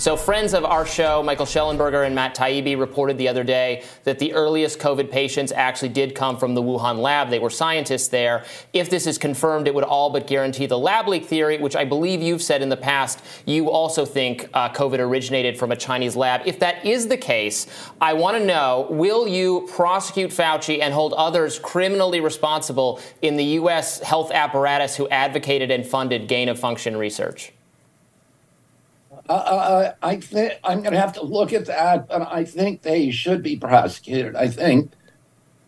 So, 0.00 0.16
friends 0.16 0.54
of 0.54 0.64
our 0.64 0.86
show, 0.86 1.22
Michael 1.22 1.44
Shellenberger 1.44 2.06
and 2.06 2.14
Matt 2.14 2.34
Taibbi, 2.34 2.78
reported 2.78 3.18
the 3.18 3.28
other 3.28 3.44
day 3.44 3.84
that 4.04 4.18
the 4.18 4.32
earliest 4.32 4.78
COVID 4.78 5.10
patients 5.10 5.52
actually 5.52 5.90
did 5.90 6.14
come 6.14 6.38
from 6.38 6.54
the 6.54 6.62
Wuhan 6.62 7.02
lab. 7.02 7.28
They 7.28 7.38
were 7.38 7.50
scientists 7.50 8.08
there. 8.08 8.46
If 8.72 8.88
this 8.88 9.06
is 9.06 9.18
confirmed, 9.18 9.68
it 9.68 9.74
would 9.74 9.84
all 9.84 10.08
but 10.08 10.26
guarantee 10.26 10.64
the 10.64 10.78
lab 10.78 11.06
leak 11.06 11.26
theory, 11.26 11.58
which 11.58 11.76
I 11.76 11.84
believe 11.84 12.22
you've 12.22 12.40
said 12.40 12.62
in 12.62 12.70
the 12.70 12.78
past 12.78 13.22
you 13.44 13.70
also 13.70 14.06
think 14.06 14.48
uh, 14.54 14.70
COVID 14.70 15.00
originated 15.00 15.58
from 15.58 15.70
a 15.70 15.76
Chinese 15.76 16.16
lab. 16.16 16.46
If 16.46 16.60
that 16.60 16.82
is 16.86 17.08
the 17.08 17.18
case, 17.18 17.66
I 18.00 18.14
want 18.14 18.38
to 18.38 18.42
know 18.42 18.86
will 18.88 19.28
you 19.28 19.68
prosecute 19.70 20.30
Fauci 20.30 20.80
and 20.80 20.94
hold 20.94 21.12
others 21.12 21.58
criminally 21.58 22.20
responsible 22.20 23.02
in 23.20 23.36
the 23.36 23.44
U.S. 23.60 24.00
health 24.00 24.30
apparatus 24.32 24.96
who 24.96 25.06
advocated 25.10 25.70
and 25.70 25.86
funded 25.86 26.26
gain 26.26 26.48
of 26.48 26.58
function 26.58 26.96
research? 26.96 27.52
Uh, 29.28 29.32
uh, 29.32 29.92
I 30.02 30.16
think 30.16 30.54
I'm 30.64 30.80
going 30.80 30.92
to 30.92 31.00
have 31.00 31.12
to 31.14 31.22
look 31.22 31.52
at 31.52 31.66
that, 31.66 32.08
but 32.08 32.22
I 32.32 32.44
think 32.44 32.82
they 32.82 33.10
should 33.10 33.42
be 33.42 33.56
prosecuted. 33.56 34.34
I 34.34 34.48
think 34.48 34.92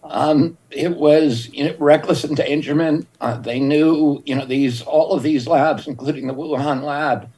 um, 0.02 0.58
it 0.70 0.96
was 0.96 1.48
you 1.50 1.64
know, 1.64 1.76
reckless 1.78 2.24
endangerment. 2.24 3.06
Uh, 3.20 3.36
they 3.38 3.60
knew, 3.60 4.22
you 4.26 4.34
know, 4.34 4.44
these 4.44 4.82
all 4.82 5.12
of 5.12 5.22
these 5.22 5.46
labs, 5.46 5.86
including 5.86 6.26
the 6.26 6.34
Wuhan 6.34 6.82
lab, 6.82 7.30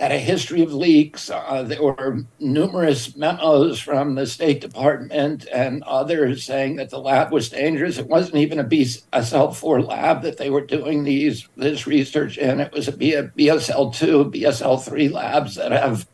had 0.00 0.12
a 0.12 0.18
history 0.18 0.62
of 0.62 0.72
leaks. 0.72 1.28
Uh, 1.28 1.62
there 1.62 1.82
were 1.82 2.24
numerous 2.38 3.14
memos 3.16 3.78
from 3.78 4.14
the 4.14 4.26
State 4.26 4.62
Department 4.62 5.46
and 5.52 5.82
others 5.82 6.42
saying 6.42 6.76
that 6.76 6.88
the 6.88 6.98
lab 6.98 7.30
was 7.30 7.50
dangerous. 7.50 7.98
It 7.98 8.08
wasn't 8.08 8.36
even 8.36 8.58
a 8.58 8.64
BSL-4 8.64 9.86
lab 9.86 10.22
that 10.22 10.38
they 10.38 10.48
were 10.48 10.62
doing 10.62 11.04
these 11.04 11.46
this 11.54 11.86
research 11.86 12.38
in. 12.38 12.60
It 12.60 12.72
was 12.72 12.88
a 12.88 12.92
BSL-2, 12.92 14.32
BSL-3 14.32 15.12
labs 15.12 15.56
that 15.56 15.70
have, 15.70 16.08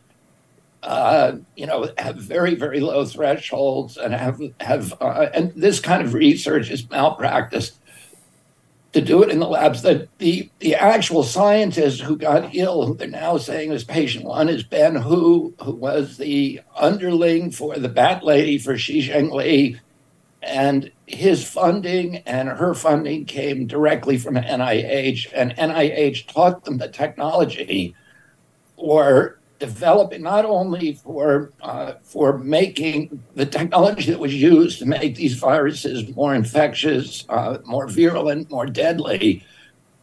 uh, 0.82 1.36
you 1.54 1.66
know, 1.66 1.88
have 1.96 2.16
very 2.16 2.56
very 2.56 2.80
low 2.80 3.04
thresholds 3.04 3.96
and 3.96 4.12
have 4.12 4.40
have 4.58 4.94
uh, 5.00 5.28
and 5.32 5.52
this 5.54 5.78
kind 5.78 6.02
of 6.02 6.12
research 6.12 6.72
is 6.72 6.90
malpractice 6.90 7.78
to 8.96 9.02
do 9.02 9.22
it 9.22 9.30
in 9.30 9.38
the 9.38 9.46
labs. 9.46 9.82
That 9.82 10.08
the 10.18 10.50
the 10.58 10.74
actual 10.74 11.22
scientist 11.22 12.00
who 12.00 12.16
got 12.16 12.54
ill, 12.54 12.86
who 12.86 12.94
they're 12.94 13.08
now 13.08 13.36
saying 13.36 13.70
is 13.70 13.84
patient 13.84 14.24
one, 14.24 14.48
is 14.48 14.62
Ben 14.62 14.96
Hu, 14.96 15.54
who 15.62 15.72
was 15.72 16.16
the 16.16 16.60
underling 16.74 17.50
for 17.50 17.76
the 17.76 17.90
bat 17.90 18.24
lady 18.24 18.56
for 18.58 18.76
Shi 18.76 19.06
Zhengli, 19.06 19.78
and 20.42 20.90
his 21.06 21.46
funding 21.46 22.16
and 22.18 22.48
her 22.48 22.72
funding 22.72 23.26
came 23.26 23.66
directly 23.66 24.16
from 24.16 24.36
NIH, 24.36 25.30
and 25.34 25.54
NIH 25.56 26.26
taught 26.26 26.64
them 26.64 26.78
the 26.78 26.88
technology 26.88 27.94
or 28.76 29.38
developing 29.58 30.22
not 30.22 30.44
only 30.44 30.94
for 30.94 31.52
uh, 31.62 31.94
for 32.02 32.38
making 32.38 33.22
the 33.34 33.46
technology 33.46 34.10
that 34.10 34.18
was 34.18 34.34
used 34.34 34.78
to 34.78 34.86
make 34.86 35.14
these 35.14 35.34
viruses 35.34 36.14
more 36.14 36.34
infectious, 36.34 37.24
uh, 37.28 37.58
more 37.64 37.88
virulent, 37.88 38.50
more 38.50 38.66
deadly, 38.66 39.44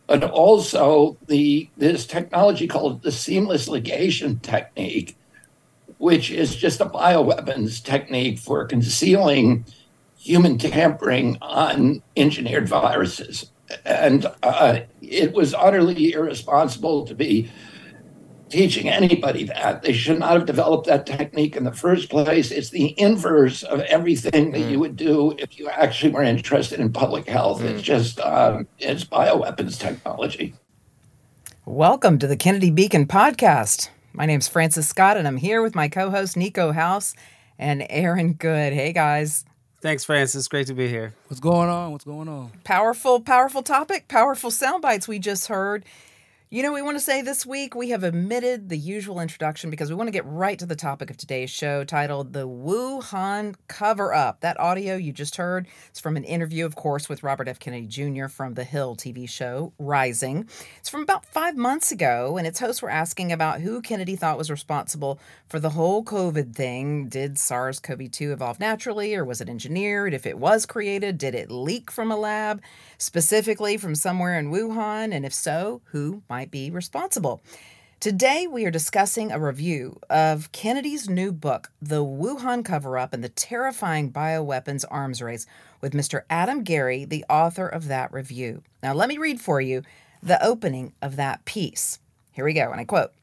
but 0.08 0.24
also 0.24 1.18
the 1.28 1.70
this 1.78 2.06
technology 2.06 2.68
called 2.68 3.04
the 3.04 3.12
seamless 3.12 3.70
ligation 3.70 4.42
technique, 4.42 5.16
which 5.98 6.32
is 6.32 6.56
just 6.56 6.82
a 6.82 6.86
bioweapons 6.86 7.84
technique 7.84 8.40
for 8.40 8.66
concealing 8.66 9.66
human 10.18 10.58
tampering 10.58 11.38
on 11.42 12.02
engineered 12.16 12.68
viruses. 12.68 13.52
And 13.86 14.26
uh, 14.42 14.80
it 15.02 15.34
was 15.34 15.54
utterly 15.54 16.14
irresponsible 16.14 17.06
to 17.06 17.16
be 17.16 17.50
teaching 18.54 18.88
anybody 18.88 19.46
that. 19.46 19.82
They 19.82 19.94
should 19.94 20.20
not 20.20 20.34
have 20.34 20.46
developed 20.46 20.86
that 20.86 21.08
technique 21.08 21.56
in 21.56 21.64
the 21.64 21.72
first 21.72 22.12
place. 22.12 22.52
It's 22.52 22.70
the 22.70 22.94
inverse 23.02 23.64
of 23.64 23.80
everything 23.82 24.52
that 24.52 24.62
mm. 24.62 24.70
you 24.70 24.80
would 24.80 24.96
do 24.96 25.34
if 25.40 25.58
you 25.58 25.70
actually 25.70 26.12
were 26.12 26.22
interested 26.22 26.80
in 26.80 26.94
public 26.94 27.28
health. 27.28 27.62
Mm. 27.62 27.72
It's 27.72 27.82
just 27.82 28.20
um, 28.20 28.68
it's 28.78 29.04
bioweapons 29.06 29.80
technology. 29.80 30.54
Welcome 31.66 32.20
to 32.20 32.28
the 32.28 32.38
Kennedy 32.38 32.70
Beacon 32.70 33.08
podcast. 33.08 33.90
My 34.14 34.28
name's 34.28 34.48
Frances 34.48 34.88
Scott, 34.88 35.18
and 35.18 35.28
I'm 35.28 35.38
here 35.38 35.64
with 35.64 35.74
my 35.74 35.88
co-host 35.88 36.36
Niko 36.36 36.76
House 36.76 37.16
and 37.58 37.84
Aaron 37.90 38.34
Good. 38.34 38.72
Hey 38.72 38.94
guys. 38.94 39.46
Thanks, 39.82 40.06
Frances. 40.06 40.48
Great 40.48 40.68
to 40.68 40.76
be 40.76 40.88
here. 40.88 41.16
What's 41.28 41.40
going 41.40 41.70
on? 41.70 41.92
What's 41.92 42.06
going 42.06 42.28
on? 42.28 42.52
Powerful, 42.64 43.20
powerful 43.20 43.64
topic, 43.64 44.08
powerful 44.10 44.52
sound 44.52 44.84
bites 44.84 45.08
we 45.08 45.18
just 45.18 45.48
heard. 45.48 45.84
You 46.54 46.62
know, 46.62 46.72
we 46.72 46.84
want 46.84 46.98
to 46.98 47.04
say 47.04 47.24
this 47.24 47.48
week 47.48 47.74
we 47.74 47.90
have 47.90 48.04
omitted 48.04 48.70
the 48.70 48.78
usual 48.78 49.20
introduction 49.20 49.72
because 49.72 49.90
we 49.90 49.96
want 49.96 50.06
to 50.06 50.12
get 50.12 50.24
right 50.28 50.60
to 50.60 50.68
the 50.68 50.76
topic 50.76 51.10
of 51.10 51.18
today's 51.18 51.50
show 51.50 51.84
titled 51.84 52.32
The 52.32 52.48
Wuhan 52.48 53.56
Cover 53.68 54.14
Up. 54.14 54.42
That 54.42 54.60
audio 54.60 54.96
you 54.96 55.12
just 55.12 55.38
heard 55.38 55.68
is 55.92 56.00
from 56.00 56.16
an 56.16 56.24
interview, 56.24 56.68
of 56.68 56.76
course, 56.76 57.10
with 57.10 57.24
Robert 57.24 57.48
F. 57.48 57.58
Kennedy 57.58 57.88
Jr. 57.88 58.28
from 58.28 58.54
the 58.54 58.66
Hill 58.66 58.96
TV 58.96 59.28
show 59.28 59.74
Rising. 59.80 60.48
It's 60.78 60.90
from 60.90 61.02
about 61.02 61.26
five 61.26 61.58
months 61.58 61.92
ago, 61.92 62.38
and 62.38 62.46
its 62.46 62.60
hosts 62.60 62.84
were 62.84 62.90
asking 62.92 63.32
about 63.32 63.62
who 63.62 63.82
Kennedy 63.82 64.16
thought 64.16 64.38
was 64.38 64.52
responsible 64.52 65.20
for 65.48 65.60
the 65.60 65.72
whole 65.72 66.04
COVID 66.04 66.54
thing. 66.54 67.08
Did 67.08 67.40
SARS 67.40 67.80
CoV 67.80 68.12
2 68.12 68.32
evolve 68.32 68.60
naturally, 68.60 69.16
or 69.16 69.26
was 69.26 69.42
it 69.42 69.50
engineered? 69.50 70.14
If 70.14 70.28
it 70.28 70.38
was 70.38 70.68
created, 70.68 71.18
did 71.18 71.34
it 71.34 71.50
leak 71.50 71.90
from 71.90 72.12
a 72.12 72.16
lab, 72.16 72.62
specifically 73.00 73.76
from 73.76 73.96
somewhere 73.96 74.38
in 74.38 74.52
Wuhan? 74.52 75.16
And 75.16 75.26
if 75.26 75.34
so, 75.34 75.82
who 75.86 76.22
might 76.30 76.43
might 76.44 76.52
be 76.52 76.70
responsible. 76.70 77.42
Today, 78.02 78.48
we 78.48 78.66
are 78.66 78.72
discussing 78.72 79.32
a 79.32 79.40
review 79.40 79.98
of 80.10 80.52
Kennedy's 80.52 81.08
new 81.08 81.32
book, 81.32 81.72
The 81.82 82.04
Wuhan 82.04 82.66
Cover 82.66 82.98
Up 82.98 83.14
and 83.14 83.24
the 83.24 83.30
Terrifying 83.30 84.12
Bioweapons 84.12 84.84
Arms 84.92 85.22
Race, 85.22 85.46
with 85.80 85.94
Mr. 85.94 86.24
Adam 86.30 86.64
Garrie, 86.64 87.06
the 87.06 87.24
author 87.30 87.66
of 87.66 87.88
that 87.88 88.12
review. 88.12 88.62
Now, 88.82 88.94
let 88.94 89.08
me 89.08 89.18
read 89.18 89.40
for 89.40 89.62
you 89.62 89.84
the 90.22 90.44
opening 90.46 90.92
of 91.02 91.16
that 91.16 91.46
piece. 91.46 92.00
Here 92.34 92.44
we 92.44 92.52
go, 92.52 92.70
and 92.72 92.82
I 92.82 92.84
quote 92.84 93.14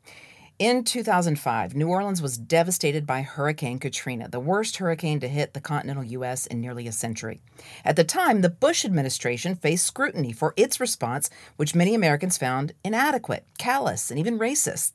in 0.60 0.84
2005, 0.84 1.74
New 1.74 1.88
Orleans 1.88 2.20
was 2.20 2.36
devastated 2.36 3.06
by 3.06 3.22
Hurricane 3.22 3.78
Katrina, 3.78 4.28
the 4.28 4.38
worst 4.38 4.76
hurricane 4.76 5.18
to 5.20 5.26
hit 5.26 5.54
the 5.54 5.60
continental 5.60 6.04
U.S. 6.04 6.44
in 6.44 6.60
nearly 6.60 6.86
a 6.86 6.92
century. 6.92 7.40
At 7.82 7.96
the 7.96 8.04
time, 8.04 8.42
the 8.42 8.50
Bush 8.50 8.84
administration 8.84 9.56
faced 9.56 9.86
scrutiny 9.86 10.34
for 10.34 10.52
its 10.58 10.78
response, 10.78 11.30
which 11.56 11.74
many 11.74 11.94
Americans 11.94 12.36
found 12.36 12.74
inadequate, 12.84 13.46
callous, 13.56 14.10
and 14.10 14.20
even 14.20 14.38
racist. 14.38 14.92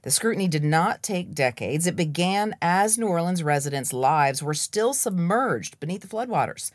The 0.00 0.10
scrutiny 0.10 0.48
did 0.48 0.64
not 0.64 1.02
take 1.02 1.34
decades. 1.34 1.86
It 1.86 1.94
began 1.94 2.56
as 2.62 2.96
New 2.96 3.08
Orleans 3.08 3.42
residents' 3.42 3.92
lives 3.92 4.42
were 4.42 4.54
still 4.54 4.94
submerged 4.94 5.78
beneath 5.78 6.00
the 6.00 6.08
floodwaters. 6.08 6.70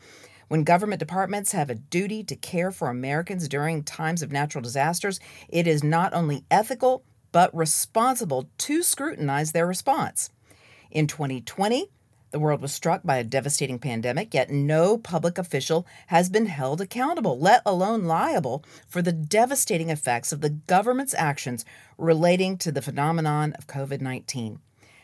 When 0.47 0.63
government 0.63 0.99
departments 0.99 1.53
have 1.53 1.71
a 1.71 1.75
duty 1.75 2.23
to 2.25 2.35
care 2.35 2.69
for 2.69 2.89
Americans 2.89 3.47
during 3.47 3.83
times 3.83 4.21
of 4.21 4.31
natural 4.31 4.61
disasters, 4.61 5.19
it 5.49 5.65
is 5.65 5.83
not 5.83 6.13
only 6.13 6.45
ethical, 6.51 7.03
but 7.37 7.55
responsible 7.55 8.49
to 8.57 8.81
scrutinize 8.81 9.51
their 9.51 9.67
response. 9.67 10.31
In 10.89 11.05
2020, 11.05 11.87
the 12.31 12.39
world 12.39 12.63
was 12.63 12.73
struck 12.73 13.03
by 13.03 13.17
a 13.17 13.23
devastating 13.23 13.77
pandemic, 13.77 14.33
yet 14.33 14.49
no 14.49 14.97
public 14.97 15.37
official 15.37 15.85
has 16.07 16.31
been 16.31 16.47
held 16.47 16.81
accountable, 16.81 17.37
let 17.37 17.61
alone 17.63 18.05
liable, 18.05 18.65
for 18.87 19.03
the 19.03 19.11
devastating 19.11 19.91
effects 19.91 20.31
of 20.31 20.41
the 20.41 20.49
government's 20.49 21.13
actions 21.13 21.63
relating 21.95 22.57
to 22.57 22.71
the 22.71 22.81
phenomenon 22.81 23.53
of 23.53 23.67
COVID 23.67 24.01
19. 24.01 24.57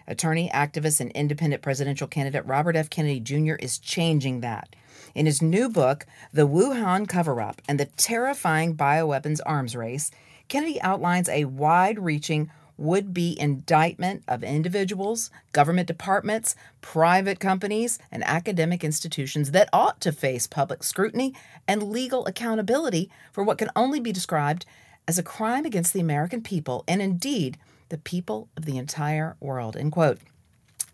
Attorney, 0.07 0.49
activist, 0.51 0.99
and 0.99 1.11
independent 1.11 1.61
presidential 1.61 2.07
candidate 2.07 2.47
Robert 2.47 2.75
F. 2.75 2.89
Kennedy 2.89 3.19
Jr. 3.19 3.53
is 3.59 3.77
changing 3.77 4.41
that. 4.41 4.75
In 5.13 5.27
his 5.27 5.39
new 5.39 5.69
book, 5.69 6.07
The 6.33 6.47
Wuhan 6.47 7.07
Cover 7.07 7.39
Up 7.39 7.61
and 7.67 7.79
the 7.79 7.85
Terrifying 7.85 8.75
Bioweapons 8.75 9.39
Arms 9.45 9.75
Race, 9.75 10.09
Kennedy 10.47 10.81
outlines 10.81 11.29
a 11.29 11.45
wide 11.45 11.99
reaching 11.99 12.51
would 12.77 13.13
be 13.13 13.39
indictment 13.39 14.23
of 14.27 14.43
individuals, 14.43 15.29
government 15.51 15.87
departments, 15.87 16.55
private 16.81 17.39
companies, 17.39 17.99
and 18.11 18.23
academic 18.23 18.83
institutions 18.83 19.51
that 19.51 19.69
ought 19.71 20.01
to 20.01 20.11
face 20.11 20.47
public 20.47 20.83
scrutiny 20.83 21.33
and 21.67 21.83
legal 21.83 22.25
accountability 22.25 23.09
for 23.31 23.43
what 23.43 23.57
can 23.57 23.69
only 23.75 23.99
be 23.99 24.11
described 24.11 24.65
as 25.07 25.17
a 25.17 25.23
crime 25.23 25.65
against 25.65 25.93
the 25.93 25.99
American 25.99 26.41
people 26.41 26.83
and 26.87 27.01
indeed 27.01 27.57
the 27.89 27.97
people 27.97 28.49
of 28.57 28.65
the 28.65 28.77
entire 28.77 29.35
world. 29.39 29.77
End 29.77 29.91
quote. 29.91 30.19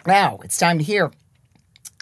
Now 0.05 0.39
it's 0.43 0.57
time 0.57 0.77
to 0.79 0.83
hear. 0.83 1.11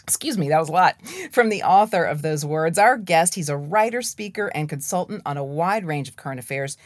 Excuse 0.03 0.37
me, 0.37 0.47
that 0.49 0.59
was 0.59 0.69
a 0.69 0.71
lot. 0.71 0.95
From 1.33 1.49
the 1.49 1.63
author 1.63 2.05
of 2.05 2.21
those 2.21 2.45
words, 2.45 2.79
our 2.79 2.97
guest, 2.97 3.35
he's 3.35 3.49
a 3.49 3.57
writer, 3.57 4.01
speaker, 4.01 4.47
and 4.55 4.69
consultant 4.69 5.21
on 5.25 5.35
a 5.35 5.43
wide 5.43 5.85
range 5.85 6.07
of 6.07 6.15
current 6.15 6.39
affairs. 6.39 6.77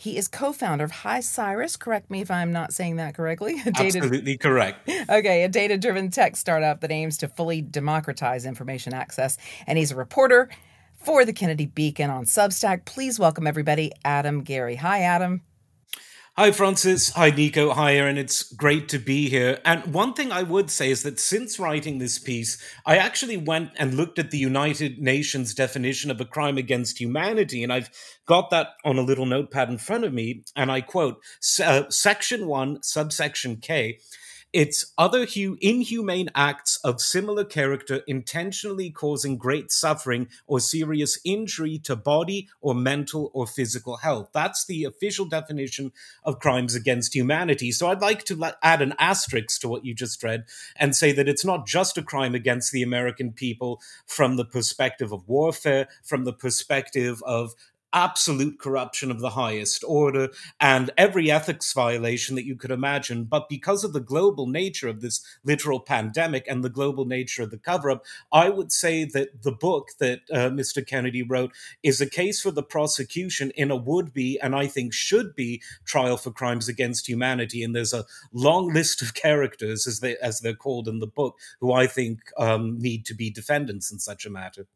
He 0.00 0.16
is 0.16 0.28
co-founder 0.28 0.84
of 0.84 0.92
HiCyrus. 0.92 1.76
Correct 1.76 2.08
me 2.08 2.20
if 2.20 2.30
I'm 2.30 2.52
not 2.52 2.72
saying 2.72 2.96
that 2.96 3.16
correctly. 3.16 3.54
data, 3.64 3.98
Absolutely 3.98 4.36
correct. 4.36 4.88
Okay, 5.10 5.42
a 5.42 5.48
data-driven 5.48 6.10
tech 6.10 6.36
startup 6.36 6.80
that 6.82 6.92
aims 6.92 7.18
to 7.18 7.28
fully 7.28 7.62
democratize 7.62 8.46
information 8.46 8.94
access, 8.94 9.36
and 9.66 9.76
he's 9.76 9.90
a 9.90 9.96
reporter 9.96 10.48
for 11.02 11.24
the 11.24 11.32
Kennedy 11.32 11.66
Beacon 11.66 12.10
on 12.10 12.26
Substack. 12.26 12.84
Please 12.84 13.18
welcome 13.18 13.46
everybody, 13.46 13.90
Adam 14.04 14.44
Garrie. 14.44 14.76
Hi, 14.76 15.00
Adam. 15.00 15.42
Hi, 16.38 16.52
Frances. 16.52 17.08
Hi, 17.14 17.32
Niko. 17.32 17.72
Hi, 17.72 17.96
Aaron. 17.96 18.16
It's 18.16 18.44
great 18.44 18.88
to 18.90 19.00
be 19.00 19.28
here. 19.28 19.58
And 19.64 19.92
one 19.92 20.14
thing 20.14 20.30
I 20.30 20.44
would 20.44 20.70
say 20.70 20.88
is 20.88 21.02
that 21.02 21.18
since 21.18 21.58
writing 21.58 21.98
this 21.98 22.20
piece, 22.20 22.62
I 22.86 22.96
actually 22.96 23.36
went 23.36 23.70
and 23.76 23.94
looked 23.94 24.20
at 24.20 24.30
the 24.30 24.38
United 24.38 25.00
Nations 25.00 25.52
definition 25.52 26.12
of 26.12 26.20
a 26.20 26.24
crime 26.24 26.56
against 26.56 27.00
humanity. 27.00 27.64
And 27.64 27.72
I've 27.72 27.90
got 28.24 28.50
that 28.50 28.68
on 28.84 28.98
a 28.98 29.02
little 29.02 29.26
notepad 29.26 29.68
in 29.68 29.78
front 29.78 30.04
of 30.04 30.12
me. 30.12 30.44
And 30.54 30.70
I 30.70 30.80
quote 30.80 31.20
uh, 31.60 31.90
Section 31.90 32.46
1, 32.46 32.84
subsection 32.84 33.56
K 33.56 33.98
it's 34.52 34.92
other 34.96 35.26
hu- 35.26 35.58
inhumane 35.60 36.30
acts 36.34 36.78
of 36.82 37.00
similar 37.00 37.44
character 37.44 38.02
intentionally 38.06 38.90
causing 38.90 39.36
great 39.36 39.70
suffering 39.70 40.28
or 40.46 40.58
serious 40.58 41.18
injury 41.24 41.78
to 41.78 41.94
body 41.94 42.48
or 42.60 42.74
mental 42.74 43.30
or 43.34 43.46
physical 43.46 43.98
health. 43.98 44.30
That's 44.32 44.64
the 44.64 44.84
official 44.84 45.26
definition 45.26 45.92
of 46.24 46.40
crimes 46.40 46.74
against 46.74 47.14
humanity. 47.14 47.72
So 47.72 47.88
I'd 47.88 48.00
like 48.00 48.24
to 48.24 48.52
add 48.62 48.80
an 48.80 48.94
asterisk 48.98 49.60
to 49.60 49.68
what 49.68 49.84
you 49.84 49.94
just 49.94 50.22
read 50.22 50.44
and 50.76 50.96
say 50.96 51.12
that 51.12 51.28
it's 51.28 51.44
not 51.44 51.66
just 51.66 51.98
a 51.98 52.02
crime 52.02 52.34
against 52.34 52.72
the 52.72 52.82
American 52.82 53.32
people 53.32 53.80
from 54.06 54.36
the 54.36 54.44
perspective 54.44 55.12
of 55.12 55.28
warfare, 55.28 55.88
from 56.02 56.24
the 56.24 56.32
perspective 56.32 57.22
of 57.24 57.54
absolute 57.92 58.58
corruption 58.58 59.10
of 59.10 59.20
the 59.20 59.30
highest 59.30 59.82
order 59.86 60.28
and 60.60 60.90
every 60.96 61.30
ethics 61.30 61.72
violation 61.72 62.34
that 62.36 62.44
you 62.44 62.56
could 62.56 62.70
imagine. 62.70 63.24
But 63.24 63.48
because 63.48 63.84
of 63.84 63.92
the 63.92 64.00
global 64.00 64.46
nature 64.46 64.88
of 64.88 65.00
this 65.00 65.24
literal 65.44 65.80
pandemic 65.80 66.46
and 66.48 66.62
the 66.62 66.68
global 66.68 67.04
nature 67.04 67.42
of 67.42 67.50
the 67.50 67.58
cover 67.58 67.90
up, 67.90 68.04
I 68.32 68.48
would 68.48 68.72
say 68.72 69.04
that 69.04 69.42
the 69.42 69.52
book 69.52 69.90
that 69.98 70.20
uh, 70.32 70.50
Mr. 70.50 70.86
Kennedy 70.86 71.22
wrote 71.22 71.52
is 71.82 72.00
a 72.00 72.08
case 72.08 72.40
for 72.40 72.50
the 72.50 72.62
prosecution 72.62 73.50
in 73.52 73.70
a 73.70 73.76
would 73.76 74.12
be, 74.12 74.38
and 74.40 74.54
I 74.54 74.66
think 74.66 74.92
should 74.92 75.34
be, 75.34 75.62
trial 75.84 76.16
for 76.16 76.30
crimes 76.30 76.68
against 76.68 77.08
humanity. 77.08 77.62
And 77.62 77.74
there's 77.74 77.94
a 77.94 78.04
long 78.32 78.68
list 78.74 79.02
of 79.02 79.14
characters, 79.14 79.86
as, 79.86 80.00
they, 80.00 80.16
as 80.18 80.40
they're 80.40 80.54
called 80.54 80.88
in 80.88 80.98
the 80.98 81.06
book, 81.06 81.36
who 81.60 81.72
I 81.72 81.86
think 81.86 82.20
um, 82.36 82.78
need 82.78 83.06
to 83.06 83.14
be 83.14 83.30
defendants 83.30 83.90
in 83.90 83.98
such 83.98 84.26
a 84.26 84.30
matter. 84.30 84.66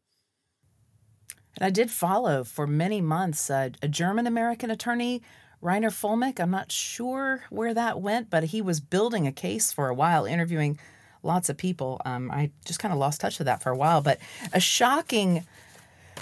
And 1.57 1.65
I 1.65 1.69
did 1.69 1.91
follow 1.91 2.43
for 2.43 2.65
many 2.65 3.01
months 3.01 3.49
uh, 3.49 3.69
a 3.81 3.87
German 3.87 4.27
American 4.27 4.71
attorney, 4.71 5.21
Reiner 5.61 5.91
Fuellmich. 5.91 6.39
I'm 6.39 6.51
not 6.51 6.71
sure 6.71 7.43
where 7.49 7.73
that 7.73 8.01
went, 8.01 8.29
but 8.29 8.45
he 8.45 8.61
was 8.61 8.79
building 8.79 9.27
a 9.27 9.31
case 9.31 9.71
for 9.71 9.87
a 9.87 9.93
while, 9.93 10.25
interviewing 10.25 10.79
lots 11.21 11.49
of 11.49 11.57
people. 11.57 12.01
Um, 12.05 12.29
I 12.31 12.51
just 12.65 12.79
kind 12.79 12.91
of 12.91 12.99
lost 12.99 13.21
touch 13.21 13.37
with 13.37 13.45
that 13.45 13.63
for 13.63 13.71
a 13.71 13.77
while. 13.77 14.01
But 14.01 14.19
a 14.51 14.59
shocking, 14.59 15.45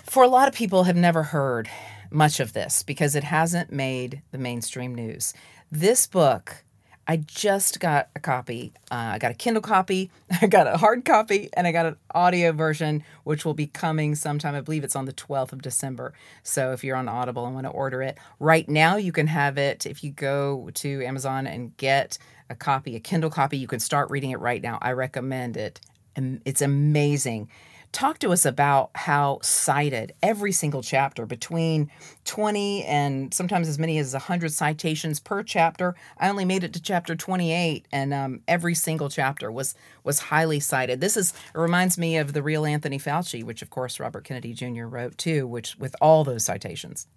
for 0.03 0.23
a 0.23 0.27
lot 0.27 0.47
of 0.47 0.53
people, 0.53 0.83
have 0.83 0.95
never 0.95 1.23
heard 1.23 1.69
much 2.11 2.39
of 2.39 2.53
this 2.53 2.83
because 2.83 3.15
it 3.15 3.23
hasn't 3.23 3.71
made 3.71 4.21
the 4.31 4.37
mainstream 4.37 4.93
news. 4.93 5.33
This 5.71 6.05
book 6.07 6.63
I 7.07 7.17
just 7.17 7.79
got 7.79 8.09
a 8.15 8.19
copy. 8.19 8.73
Uh, 8.91 9.13
I 9.13 9.17
got 9.17 9.31
a 9.31 9.33
Kindle 9.33 9.61
copy, 9.61 10.11
I 10.41 10.47
got 10.47 10.67
a 10.67 10.77
hard 10.77 11.03
copy, 11.03 11.49
and 11.53 11.65
I 11.67 11.71
got 11.71 11.85
an 11.85 11.95
audio 12.13 12.51
version, 12.51 13.03
which 13.23 13.43
will 13.43 13.53
be 13.53 13.67
coming 13.67 14.15
sometime. 14.15 14.55
I 14.55 14.61
believe 14.61 14.83
it's 14.83 14.95
on 14.95 15.05
the 15.05 15.13
12th 15.13 15.51
of 15.51 15.61
December. 15.61 16.13
So 16.43 16.71
if 16.71 16.83
you're 16.83 16.95
on 16.95 17.07
Audible 17.07 17.45
and 17.45 17.55
want 17.55 17.65
to 17.65 17.71
order 17.71 18.01
it, 18.01 18.17
right 18.39 18.67
now 18.69 18.95
you 18.95 19.11
can 19.11 19.27
have 19.27 19.57
it. 19.57 19.85
If 19.85 20.03
you 20.03 20.11
go 20.11 20.69
to 20.75 21.03
Amazon 21.03 21.47
and 21.47 21.75
get 21.77 22.17
a 22.49 22.55
copy, 22.55 22.95
a 22.95 22.99
Kindle 22.99 23.29
copy, 23.29 23.57
you 23.57 23.67
can 23.67 23.79
start 23.79 24.09
reading 24.09 24.31
it 24.31 24.39
right 24.39 24.61
now. 24.61 24.77
I 24.81 24.91
recommend 24.91 25.57
it. 25.57 25.81
It's 26.15 26.61
amazing. 26.61 27.49
Talk 27.91 28.19
to 28.19 28.31
us 28.31 28.45
about 28.45 28.91
how 28.95 29.39
cited 29.41 30.13
every 30.23 30.53
single 30.53 30.81
chapter 30.81 31.25
between 31.25 31.91
20 32.23 32.85
and 32.85 33.33
sometimes 33.33 33.67
as 33.67 33.77
many 33.77 33.97
as 33.97 34.13
100 34.13 34.53
citations 34.53 35.19
per 35.19 35.43
chapter. 35.43 35.95
I 36.17 36.29
only 36.29 36.45
made 36.45 36.63
it 36.63 36.71
to 36.73 36.81
chapter 36.81 37.15
28 37.15 37.85
and 37.91 38.13
um, 38.13 38.41
every 38.47 38.75
single 38.75 39.09
chapter 39.09 39.51
was 39.51 39.75
was 40.05 40.19
highly 40.19 40.61
cited. 40.61 41.01
This 41.01 41.17
is 41.17 41.33
reminds 41.53 41.97
me 41.97 42.15
of 42.17 42.31
the 42.31 42.41
real 42.41 42.65
Anthony 42.65 42.97
Fauci, 42.97 43.43
which 43.43 43.61
of 43.61 43.69
course 43.69 43.99
Robert 43.99 44.23
Kennedy 44.23 44.53
Jr. 44.53 44.85
wrote 44.85 45.17
too, 45.17 45.45
which 45.45 45.75
with 45.77 45.95
all 45.99 46.23
those 46.23 46.45
citations. 46.45 47.07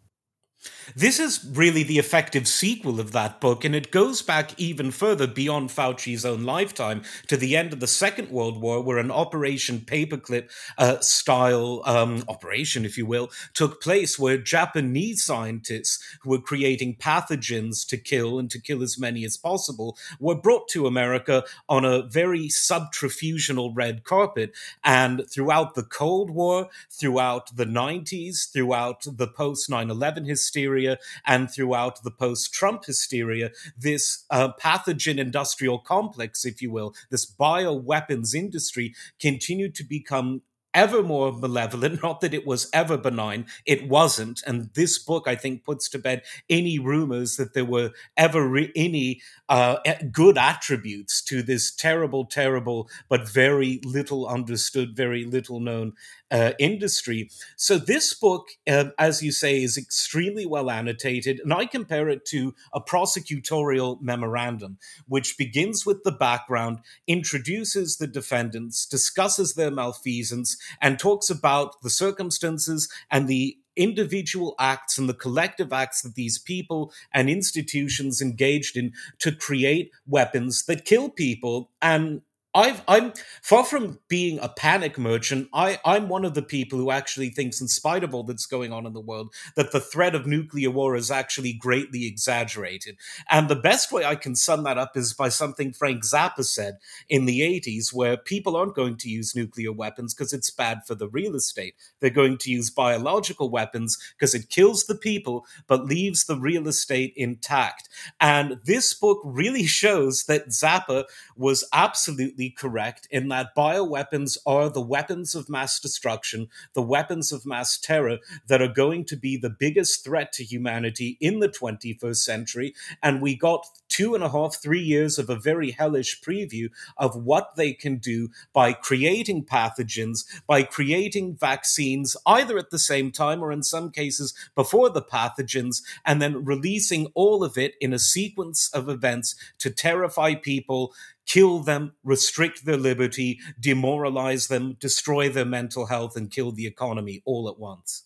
This 0.97 1.19
is 1.19 1.45
really 1.53 1.83
the 1.83 1.99
effective 1.99 2.47
sequel 2.47 3.01
of 3.01 3.13
that 3.13 3.41
book, 3.41 3.65
and 3.65 3.75
it 3.75 3.91
goes 3.91 4.23
back 4.23 4.59
even 4.59 4.91
further 4.91 5.27
beyond 5.27 5.71
Fauci's 5.71 6.25
own 6.25 6.45
lifetime 6.45 7.03
to 7.27 7.37
the 7.37 7.57
end 7.57 7.73
of 7.73 7.81
the 7.81 7.87
Second 7.87 8.31
World 8.31 8.61
War, 8.61 8.83
where 8.83 8.99
an 8.99 9.11
Operation 9.11 9.81
Paperclip 9.81 10.51
uh, 10.79 11.01
style 11.01 11.83
um, 11.85 12.23
operation, 12.29 12.85
if 12.85 12.97
you 12.97 13.07
will, 13.07 13.31
took 13.55 13.83
place, 13.83 14.19
where 14.19 14.39
Japanese 14.39 15.25
scientists 15.25 15.99
who 16.23 16.31
were 16.31 16.39
creating 16.39 16.97
pathogens 16.97 17.87
to 17.89 17.97
kill 17.97 18.39
and 18.39 18.51
to 18.51 18.61
kill 18.61 18.83
as 18.83 18.99
many 18.99 19.25
as 19.25 19.37
possible 19.37 19.97
were 20.21 20.35
brought 20.35 20.69
to 20.69 20.87
America 20.87 21.45
on 21.69 21.85
a 21.85 22.03
very 22.03 22.49
subterfugal 22.49 23.73
red 23.75 24.05
carpet. 24.05 24.53
And 24.85 25.25
throughout 25.29 25.75
the 25.75 25.83
Cold 25.83 26.31
War, 26.31 26.69
throughout 26.91 27.57
the 27.57 27.67
90s, 27.67 28.53
throughout 28.53 29.05
the 29.07 29.27
post 29.27 29.69
9 29.71 29.91
11 29.91 30.25
history, 30.27 30.54
hysteria 30.55 30.99
and 31.27 31.51
throughout 31.51 32.03
the 32.03 32.11
post 32.11 32.53
Trump 32.53 32.85
hysteria, 32.85 33.51
this 33.77 34.25
uh, 34.31 34.51
pathogen 34.61 35.19
industrial 35.19 35.79
complex, 35.79 36.45
if 36.45 36.63
you 36.63 36.71
will, 36.71 36.95
this 37.11 37.31
bioweapons 37.31 38.35
industry 38.35 38.95
continued 39.21 39.75
to 39.75 39.85
become 39.85 40.43
ever 40.75 41.03
more 41.03 41.33
malevolent. 41.33 42.03
Not 42.03 42.21
that 42.21 42.35
it 42.35 42.47
was 42.47 42.69
ever 42.73 42.99
benign, 42.99 43.47
it 43.65 43.89
wasn't. 43.89 44.43
And 44.47 44.71
this 44.75 44.99
book, 44.99 45.25
I 45.27 45.37
think, 45.37 45.65
puts 45.65 45.89
to 45.91 45.99
bed 45.99 46.23
any 46.51 46.79
rumors 46.79 47.37
that 47.37 47.55
there 47.55 47.65
were 47.65 47.93
ever 48.17 48.47
re- 48.47 48.73
any 48.75 49.21
uh, 49.49 49.77
good 50.11 50.37
attributes 50.37 51.23
to 51.25 51.43
this 51.43 51.75
terrible, 51.75 52.25
terrible, 52.27 52.89
but 53.09 53.29
very 53.29 53.81
little 53.85 54.27
understood, 54.27 54.97
very 54.97 55.25
little 55.25 55.61
known 55.61 55.93
uh, 56.35 56.53
industry. 56.59 57.31
So 57.57 57.79
this 57.79 58.13
book, 58.13 58.49
uh, 58.67 58.87
as 58.99 59.23
you 59.23 59.31
say, 59.31 59.63
is 59.63 59.79
extremely 59.79 60.45
well 60.45 60.69
annotated, 60.69 61.39
and 61.39 61.55
I 61.55 61.65
compare 61.65 62.09
it 62.09 62.25
to 62.27 62.55
a 62.73 62.81
prosecutorial 62.81 64.03
memorandum, 64.03 64.79
which 65.07 65.39
begins 65.39 65.87
with 65.87 66.03
the 66.03 66.11
background, 66.11 66.81
introduces 67.07 67.99
the 67.99 68.09
defendants, 68.09 68.85
discusses 68.85 69.55
their 69.55 69.71
malfeasance, 69.71 70.57
and 70.83 70.99
talks 70.99 71.31
about 71.31 71.81
the 71.83 71.91
circumstances 71.91 72.89
and 73.13 73.29
the 73.29 73.57
individual 73.77 74.57
acts 74.59 74.99
and 74.99 75.09
the 75.09 75.15
collective 75.15 75.73
acts 75.73 76.03
that 76.03 76.17
these 76.17 76.39
people 76.39 76.93
and 77.13 77.31
institutions 77.31 78.21
engaged 78.21 78.77
in 78.77 78.93
to 79.21 79.31
create 79.33 79.93
weapons 80.07 80.65
that 80.67 80.85
kill 80.85 81.11
people 81.11 81.71
and 81.81 82.23
i 82.55 82.81
am 82.89 83.13
far 83.43 83.65
from 83.65 83.99
being 84.09 84.39
a 84.39 84.49
panic 84.49 84.97
merchant. 84.97 85.49
I, 85.53 85.79
I'm 85.85 86.09
one 86.09 86.25
of 86.25 86.35
the 86.35 86.43
people 86.43 86.79
who 86.79 86.91
actually 86.91 87.31
thinks, 87.31 87.61
in 87.61 87.69
spite 87.69 88.05
of 88.05 88.15
all 88.15 88.23
that's 88.23 88.47
going 88.47 88.73
on 88.73 88.87
in 88.87 88.93
the 88.93 89.01
world, 89.01 89.35
that 89.57 89.73
the 89.73 89.81
threat 89.81 90.15
of 90.15 90.27
nuclear 90.27 90.71
war 90.71 90.97
is 90.97 91.11
actually 91.11 91.53
greatly 91.53 92.07
exaggerated. 92.07 92.97
And 93.29 93.49
the 93.49 93.57
best 93.57 93.93
way 93.93 94.05
I 94.05 94.15
can 94.15 94.37
sum 94.37 94.63
that 94.65 94.79
up 94.79 94.97
is 94.97 95.13
by 95.13 95.29
something 95.29 95.73
Frank 95.73 96.05
Zappa 96.05 96.45
said 96.45 96.79
in 97.09 97.27
the 97.27 97.41
80s, 97.41 97.93
where 97.93 98.17
people 98.17 98.57
aren't 98.57 98.75
going 98.75 98.97
to 98.99 99.11
use 99.11 99.35
nuclear 99.35 99.73
weapons 99.73 100.15
because 100.15 100.33
it's 100.33 100.51
bad 100.51 100.87
for 100.87 100.95
the 100.95 101.09
real 101.09 101.35
estate. 101.35 101.75
They're 102.01 102.11
going 102.11 102.39
to 102.39 102.51
use 102.51 102.71
biological 102.71 103.51
weapons 103.51 103.99
because 104.17 104.35
it 104.35 104.49
kills 104.49 104.85
the 104.85 104.95
people 104.95 105.45
but 105.67 105.87
leaves 105.87 106.25
the 106.25 106.37
real 106.37 106.69
estate 106.69 107.13
intact. 107.17 107.89
And 108.21 108.59
this 108.65 108.95
book 108.95 109.21
really 109.25 109.67
shows 109.75 110.25
that 110.25 110.49
Zappa 110.49 111.05
was 111.37 111.69
absolutely 111.73 112.44
correct 112.51 113.07
in 113.11 113.29
that 113.29 113.55
bioweapons 113.57 114.39
are 114.47 114.69
the 114.69 114.81
weapons 114.81 115.35
of 115.35 115.49
mass 115.49 115.79
destruction, 115.81 116.49
the 116.75 116.83
weapons 116.83 117.33
of 117.33 117.47
mass 117.47 117.79
terror 117.79 118.19
that 118.49 118.63
are 118.63 118.73
going 118.73 119.05
to 119.07 119.17
be 119.17 119.37
the 119.37 119.51
biggest 119.51 120.05
threat 120.05 120.33
to 120.33 120.45
humanity 120.45 121.17
in 121.21 121.41
the 121.41 121.49
21st 121.49 122.17
century. 122.17 122.75
And 123.03 123.21
we 123.23 123.37
got 123.37 123.67
two 123.89 124.15
and 124.15 124.25
a 124.25 124.29
half, 124.29 124.57
three 124.57 124.81
years 124.81 125.19
of 125.19 125.31
a 125.31 125.37
very 125.37 125.71
hellish 125.71 126.21
preview 126.21 126.69
of 126.97 127.17
what 127.17 127.57
they 127.57 127.73
can 127.73 127.97
do 127.99 128.29
by 128.53 128.73
creating 128.73 129.45
pathogens, 129.45 130.25
by 130.47 130.63
creating 130.63 131.37
vaccines, 131.37 132.17
either 132.27 132.59
at 132.59 132.71
the 132.71 132.79
same 132.79 133.13
time 133.13 133.43
or 133.43 133.53
in 133.53 133.63
some 133.63 133.91
cases 133.91 134.35
before 134.55 134.91
the 134.91 135.03
pathogens, 135.03 135.83
and 136.05 136.21
then 136.21 136.45
releasing 136.45 137.07
all 137.15 137.45
of 137.45 137.57
it 137.57 137.75
in 137.81 137.93
a 137.93 137.99
sequence 137.99 138.71
of 138.73 138.89
events 138.89 139.37
to 139.59 139.71
terrify 139.71 140.35
people, 140.35 140.93
kill 141.27 141.61
them, 141.61 141.95
restrict 142.03 142.65
their 142.65 142.77
liberty, 142.77 143.39
demoralize 143.61 144.49
them, 144.49 144.77
destroy 144.79 145.29
their 145.29 145.45
mental 145.45 145.87
health, 145.87 146.17
and 146.17 146.31
kill 146.31 146.53
the 146.53 146.67
economy 146.67 147.23
all 147.25 147.49
at 147.49 147.59
once. 147.59 148.05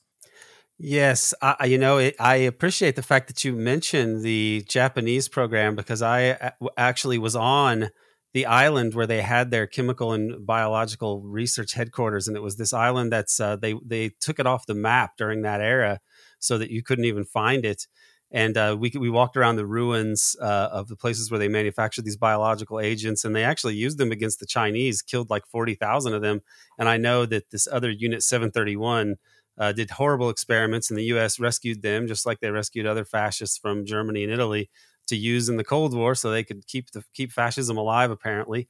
Yes, 0.81 1.35
I, 1.43 1.67
you 1.67 1.77
know, 1.77 1.99
it, 1.99 2.15
I 2.21 2.37
appreciate 2.37 2.95
the 2.95 3.03
fact 3.03 3.27
that 3.27 3.43
you 3.43 3.53
mentioned 3.53 4.23
the 4.23 4.65
Japanese 4.69 5.29
program 5.29 5.75
because 5.75 6.03
I 6.03 6.53
actually 6.77 7.19
was 7.19 7.35
on 7.35 7.91
the 8.33 8.47
island 8.47 8.95
where 8.95 9.07
they 9.07 9.23
had 9.23 9.51
their 9.51 9.67
chemical 9.67 10.13
and 10.13 10.47
biological 10.47 11.23
research 11.23 11.73
headquarters, 11.73 12.29
and 12.29 12.37
it 12.37 12.43
was 12.45 12.57
this 12.57 12.73
island 12.73 13.11
that's 13.13 13.41
uh, 13.41 13.57
they 13.57 13.75
they 13.85 14.11
took 14.21 14.39
it 14.39 14.47
off 14.47 14.67
the 14.67 14.75
map 14.75 15.17
during 15.17 15.43
that 15.43 15.61
era 15.61 15.99
so 16.39 16.59
that 16.59 16.71
you 16.71 16.85
couldn't 16.85 17.07
even 17.07 17.25
find 17.25 17.65
it 17.65 17.89
and 18.31 18.57
uh, 18.57 18.77
we 18.79 18.93
we 18.99 19.09
walked 19.11 19.37
around 19.37 19.57
the 19.57 19.67
ruins 19.67 20.37
uh, 20.41 20.69
of 20.71 20.89
the 20.89 20.97
places 20.97 21.31
where 21.31 21.39
they 21.39 21.49
manufactured 21.49 22.05
these 22.05 22.17
biological 22.17 22.81
agents, 22.81 23.25
and 23.25 23.35
they 23.35 23.45
actually 23.45 23.75
used 23.75 23.99
them 23.99 24.13
against 24.13 24.41
the 24.41 24.47
Chinese, 24.47 25.03
killed 25.03 25.31
like 25.31 25.47
forty 25.47 25.75
thousand 25.75 26.15
of 26.15 26.23
them. 26.23 26.41
And 26.79 26.89
I 26.89 26.97
know 26.99 27.27
that 27.27 27.51
this 27.51 27.67
other 27.71 27.91
Unit 27.91 28.23
Seven 28.23 28.51
Thirty 28.51 28.77
One 28.77 29.17
uh, 29.57 29.73
did 29.73 29.91
horrible 29.91 30.31
experiments, 30.31 30.91
and 30.91 30.99
the 30.99 31.05
U.S. 31.05 31.41
rescued 31.41 31.83
them 31.83 32.07
just 32.07 32.27
like 32.27 32.41
they 32.41 32.51
rescued 32.51 32.87
other 32.87 33.05
fascists 33.05 33.59
from 33.59 33.87
Germany 33.87 34.25
and 34.25 34.33
Italy 34.33 34.71
to 35.07 35.17
use 35.17 35.49
in 35.49 35.57
the 35.57 35.65
Cold 35.65 35.95
War, 35.95 36.15
so 36.15 36.31
they 36.31 36.45
could 36.45 36.67
keep 36.67 36.91
the 36.91 37.03
keep 37.15 37.33
fascism 37.33 37.77
alive, 37.79 38.11
apparently. 38.11 38.69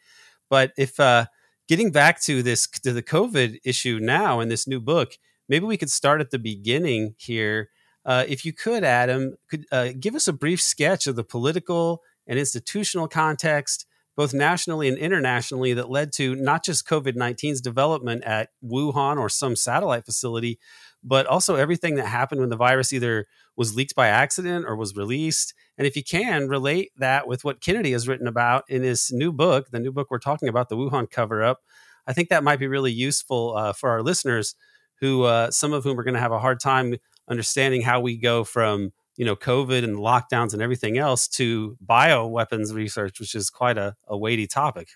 But 0.48 0.72
if 0.76 0.98
uh, 1.00 1.26
getting 1.68 1.90
back 1.92 2.20
to 2.22 2.42
this 2.42 2.66
to 2.68 2.92
the 2.92 3.02
COVID 3.02 3.58
issue 3.64 3.98
now 4.00 4.40
in 4.40 4.48
this 4.48 4.66
new 4.66 4.80
book, 4.80 5.18
maybe 5.48 5.66
we 5.66 5.76
could 5.76 5.90
start 5.90 6.20
at 6.20 6.30
the 6.30 6.38
beginning 6.38 7.14
here 7.18 7.70
uh, 8.04 8.24
if 8.28 8.44
you 8.44 8.52
could, 8.52 8.84
Adam, 8.84 9.36
could 9.50 9.66
uh, 9.70 9.88
give 9.98 10.14
us 10.14 10.28
a 10.28 10.32
brief 10.32 10.60
sketch 10.60 11.06
of 11.06 11.16
the 11.16 11.24
political 11.24 12.02
and 12.26 12.38
institutional 12.38 13.08
context, 13.08 13.86
both 14.16 14.34
nationally 14.34 14.88
and 14.88 14.98
internationally, 14.98 15.74
that 15.74 15.90
led 15.90 16.12
to 16.12 16.34
not 16.34 16.64
just 16.64 16.88
COVID 16.88 17.14
19's 17.14 17.60
development 17.60 18.24
at 18.24 18.50
Wuhan 18.64 19.18
or 19.18 19.28
some 19.28 19.56
satellite 19.56 20.04
facility, 20.04 20.58
but 21.02 21.26
also 21.26 21.54
everything 21.54 21.94
that 21.94 22.06
happened 22.06 22.40
when 22.40 22.50
the 22.50 22.56
virus 22.56 22.92
either 22.92 23.26
was 23.56 23.74
leaked 23.74 23.94
by 23.94 24.08
accident 24.08 24.64
or 24.66 24.76
was 24.76 24.96
released. 24.96 25.54
And 25.76 25.86
if 25.86 25.96
you 25.96 26.02
can, 26.02 26.48
relate 26.48 26.90
that 26.96 27.26
with 27.26 27.44
what 27.44 27.60
Kennedy 27.60 27.92
has 27.92 28.08
written 28.08 28.26
about 28.26 28.64
in 28.68 28.82
his 28.82 29.10
new 29.12 29.32
book, 29.32 29.70
the 29.70 29.80
new 29.80 29.92
book 29.92 30.08
we're 30.10 30.18
talking 30.18 30.48
about, 30.48 30.68
The 30.68 30.76
Wuhan 30.76 31.10
Cover 31.10 31.42
Up. 31.42 31.60
I 32.06 32.12
think 32.12 32.30
that 32.30 32.44
might 32.44 32.58
be 32.58 32.66
really 32.66 32.92
useful 32.92 33.56
uh, 33.56 33.72
for 33.72 33.90
our 33.90 34.02
listeners, 34.02 34.54
who 35.00 35.24
uh, 35.24 35.50
some 35.50 35.72
of 35.72 35.84
whom 35.84 35.98
are 35.98 36.04
going 36.04 36.14
to 36.14 36.20
have 36.20 36.32
a 36.32 36.38
hard 36.38 36.58
time 36.58 36.96
understanding 37.30 37.82
how 37.82 38.00
we 38.00 38.16
go 38.16 38.44
from 38.44 38.92
you 39.16 39.24
know 39.24 39.36
COVID 39.36 39.84
and 39.84 39.96
lockdowns 39.96 40.52
and 40.52 40.62
everything 40.62 40.98
else 40.98 41.28
to 41.28 41.76
bioweapons 41.84 42.72
research, 42.72 43.20
which 43.20 43.34
is 43.34 43.50
quite 43.50 43.78
a, 43.78 43.94
a 44.06 44.16
weighty 44.16 44.46
topic. 44.46 44.90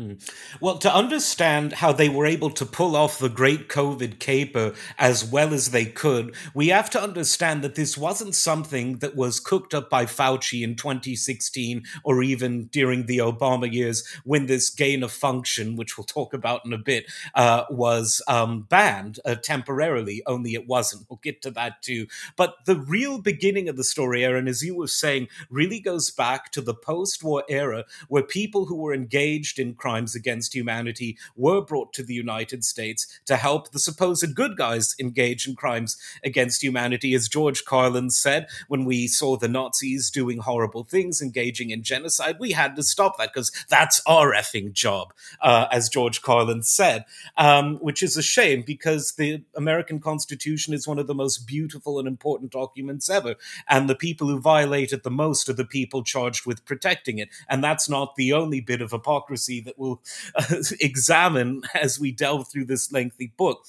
Hmm. 0.00 0.14
Well, 0.62 0.78
to 0.78 0.94
understand 0.94 1.74
how 1.74 1.92
they 1.92 2.08
were 2.08 2.24
able 2.24 2.48
to 2.52 2.64
pull 2.64 2.96
off 2.96 3.18
the 3.18 3.28
great 3.28 3.68
COVID 3.68 4.18
caper 4.18 4.72
as 4.98 5.22
well 5.22 5.52
as 5.52 5.72
they 5.72 5.84
could, 5.84 6.34
we 6.54 6.68
have 6.68 6.88
to 6.90 7.02
understand 7.02 7.60
that 7.62 7.74
this 7.74 7.98
wasn't 7.98 8.34
something 8.34 9.00
that 9.00 9.14
was 9.14 9.40
cooked 9.40 9.74
up 9.74 9.90
by 9.90 10.06
Fauci 10.06 10.62
in 10.62 10.74
2016 10.74 11.84
or 12.02 12.22
even 12.22 12.68
during 12.68 13.04
the 13.04 13.18
Obama 13.18 13.70
years 13.70 14.02
when 14.24 14.46
this 14.46 14.70
gain 14.70 15.02
of 15.02 15.12
function, 15.12 15.76
which 15.76 15.98
we'll 15.98 16.06
talk 16.06 16.32
about 16.32 16.64
in 16.64 16.72
a 16.72 16.78
bit, 16.78 17.04
uh, 17.34 17.64
was 17.68 18.22
um, 18.26 18.62
banned 18.70 19.20
uh, 19.26 19.34
temporarily, 19.34 20.22
only 20.26 20.54
it 20.54 20.66
wasn't. 20.66 21.04
We'll 21.10 21.20
get 21.22 21.42
to 21.42 21.50
that 21.50 21.82
too. 21.82 22.06
But 22.36 22.64
the 22.64 22.76
real 22.76 23.18
beginning 23.18 23.68
of 23.68 23.76
the 23.76 23.84
story, 23.84 24.24
Aaron, 24.24 24.48
as 24.48 24.62
you 24.62 24.74
were 24.74 24.88
saying, 24.88 25.28
really 25.50 25.78
goes 25.78 26.10
back 26.10 26.52
to 26.52 26.62
the 26.62 26.72
post 26.74 27.22
war 27.22 27.44
era 27.50 27.84
where 28.08 28.22
people 28.22 28.64
who 28.64 28.76
were 28.76 28.94
engaged 28.94 29.58
in 29.58 29.74
crime 29.74 29.89
crimes 29.90 30.14
against 30.14 30.54
humanity 30.54 31.18
were 31.34 31.60
brought 31.60 31.92
to 31.92 32.04
the 32.04 32.14
United 32.14 32.64
States 32.64 33.08
to 33.26 33.34
help 33.36 33.72
the 33.72 33.78
supposed 33.80 34.36
good 34.36 34.56
guys 34.56 34.94
engage 35.00 35.48
in 35.48 35.56
crimes 35.56 35.96
against 36.22 36.62
humanity. 36.62 37.12
As 37.12 37.28
George 37.28 37.64
Carlin 37.64 38.10
said, 38.10 38.46
when 38.68 38.84
we 38.84 39.08
saw 39.08 39.36
the 39.36 39.48
Nazis 39.48 40.08
doing 40.08 40.38
horrible 40.38 40.84
things, 40.84 41.20
engaging 41.20 41.70
in 41.70 41.82
genocide, 41.82 42.36
we 42.38 42.52
had 42.52 42.76
to 42.76 42.84
stop 42.84 43.18
that 43.18 43.32
because 43.34 43.50
that's 43.68 44.00
our 44.06 44.32
effing 44.32 44.72
job, 44.72 45.12
uh, 45.40 45.66
as 45.72 45.88
George 45.88 46.22
Carlin 46.22 46.62
said, 46.62 47.04
um, 47.36 47.78
which 47.78 48.00
is 48.00 48.16
a 48.16 48.22
shame 48.22 48.62
because 48.64 49.14
the 49.14 49.42
American 49.56 49.98
Constitution 49.98 50.72
is 50.72 50.86
one 50.86 51.00
of 51.00 51.08
the 51.08 51.14
most 51.16 51.48
beautiful 51.48 51.98
and 51.98 52.06
important 52.06 52.52
documents 52.52 53.10
ever. 53.10 53.34
And 53.68 53.90
the 53.90 53.96
people 53.96 54.28
who 54.28 54.38
violate 54.38 54.92
it 54.92 55.02
the 55.02 55.10
most 55.10 55.48
are 55.48 55.54
the 55.54 55.64
people 55.64 56.04
charged 56.04 56.46
with 56.46 56.64
protecting 56.64 57.18
it. 57.18 57.28
And 57.48 57.64
that's 57.64 57.88
not 57.88 58.14
the 58.14 58.32
only 58.32 58.60
bit 58.60 58.80
of 58.80 58.92
hypocrisy 58.92 59.60
that 59.62 59.78
will 59.80 60.02
uh, 60.36 60.56
examine 60.80 61.62
as 61.74 61.98
we 61.98 62.12
delve 62.12 62.50
through 62.50 62.66
this 62.66 62.92
lengthy 62.92 63.32
book. 63.36 63.64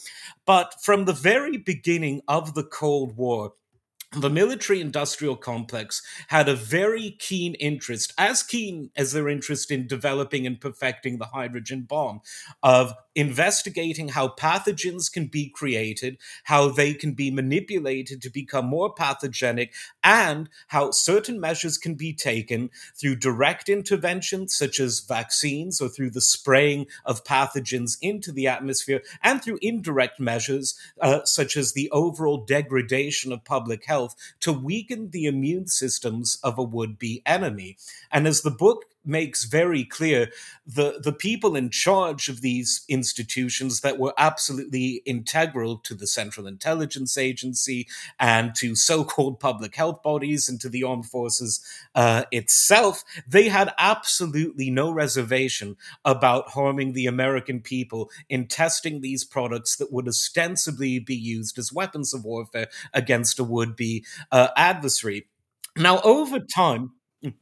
But 0.46 0.76
from 0.84 1.06
the 1.06 1.14
very 1.14 1.58
beginning 1.58 2.22
of 2.28 2.54
the 2.54 2.64
Cold 2.64 3.18
War, 3.18 3.54
the 4.14 4.30
military 4.30 4.82
industrial 4.82 5.38
complex 5.38 6.02
had 6.28 6.50
a 6.50 6.56
very 6.56 7.12
keen 7.20 7.54
interest, 7.56 8.14
as 8.18 8.44
keen 8.44 8.92
as 8.98 9.14
their 9.14 9.30
interest 9.30 9.72
in 9.72 9.88
developing 9.88 10.46
and 10.46 10.60
perfecting 10.60 11.18
the 11.18 11.28
hydrogen 11.28 11.84
bomb, 11.84 12.20
of 12.62 12.94
investigating 13.16 14.10
how 14.10 14.28
pathogens 14.28 15.12
can 15.12 15.28
be 15.28 15.50
created, 15.50 16.18
how 16.46 16.70
they 16.70 16.94
can 16.94 17.14
be 17.14 17.30
manipulated 17.30 18.22
to 18.22 18.30
become 18.30 18.66
more 18.66 18.94
pathogenic, 18.94 19.74
and 20.04 20.50
how 20.68 20.92
certain 20.92 21.40
measures 21.40 21.78
can 21.78 21.96
be 21.96 22.14
taken 22.14 22.70
through 22.96 23.16
direct 23.16 23.70
intervention, 23.70 24.48
such 24.48 24.80
as 24.80 25.02
vaccines, 25.02 25.82
or 25.82 25.90
through 25.90 26.10
the 26.10 26.22
spraying 26.22 26.86
of 27.06 27.24
pathogens 27.24 27.98
into 28.02 28.32
the 28.32 28.48
atmosphere, 28.48 29.02
and 29.22 29.44
through 29.44 29.60
indirect 29.62 30.20
measures, 30.20 30.78
uh, 31.02 31.24
such 31.26 31.58
as 31.58 31.74
the 31.74 31.90
overall 31.92 32.38
degradation 32.38 33.32
of 33.32 33.44
public 33.44 33.86
health, 33.86 34.16
to 34.40 34.54
weaken 34.54 35.12
the 35.12 35.26
immune 35.26 35.68
systems 35.68 36.40
of 36.44 36.58
a 36.58 36.64
would 36.64 36.98
be 36.98 37.22
enemy. 37.26 37.78
And 38.12 38.28
as 38.28 38.42
the 38.42 38.52
book 38.52 38.86
makes 39.04 39.46
very 39.46 39.84
clear 39.84 40.30
the 40.66 41.00
the 41.04 41.14
people 41.14 41.56
in 41.56 41.70
charge 41.70 42.30
of 42.30 42.42
these 42.42 42.84
institutions 42.88 43.82
that 43.82 43.98
were 43.98 44.14
absolutely 44.18 45.02
integral 45.06 45.78
to 45.78 45.96
the 45.96 46.08
Central 46.08 46.48
Intelligence 46.48 47.18
Agency 47.18 47.88
and 48.20 48.54
to 48.56 48.76
so-called 48.76 49.40
public 49.40 49.76
health 49.76 50.04
bodies 50.04 50.48
and 50.48 50.60
to 50.62 50.70
the 50.70 50.84
armed 50.84 51.06
forces 51.06 51.64
uh, 51.96 52.24
itself, 52.32 53.04
they 53.28 53.50
had 53.50 53.74
absolutely 53.78 54.70
no 54.70 54.92
reservation 54.92 55.76
about 56.06 56.50
harming 56.50 56.94
the 56.94 57.08
American 57.08 57.60
people 57.60 58.10
in 58.30 58.48
testing 58.48 59.02
these 59.02 59.24
products 59.24 59.76
that 59.78 59.92
would 59.92 60.08
ostensibly 60.08 61.00
be 61.00 61.16
used 61.16 61.58
as 61.58 61.74
weapons 61.74 62.14
of 62.14 62.24
warfare 62.24 62.68
against 62.94 63.40
a 63.40 63.44
would-be 63.44 64.06
uh, 64.32 64.50
adversary. 64.56 65.28
Now, 65.78 66.02
over 66.02 66.40
time. 66.40 66.92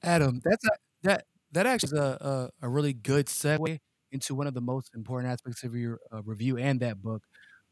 Adam, 0.04 0.42
that's 0.44 0.66
a, 0.66 0.72
that 1.04 1.26
that 1.52 1.66
actually 1.66 1.98
is 1.98 2.06
a, 2.06 2.50
a, 2.62 2.68
a 2.68 2.70
really 2.70 2.94
good 2.94 3.28
segue 3.28 3.80
into 4.12 4.36
one 4.36 4.48
of 4.48 4.54
the 4.54 4.62
most 4.62 4.96
important 4.96 5.32
aspects 5.32 5.64
of 5.64 5.76
your 5.76 6.00
uh, 6.12 6.22
review 6.24 6.58
and 6.58 6.80
that 6.80 7.02
book. 7.02 7.24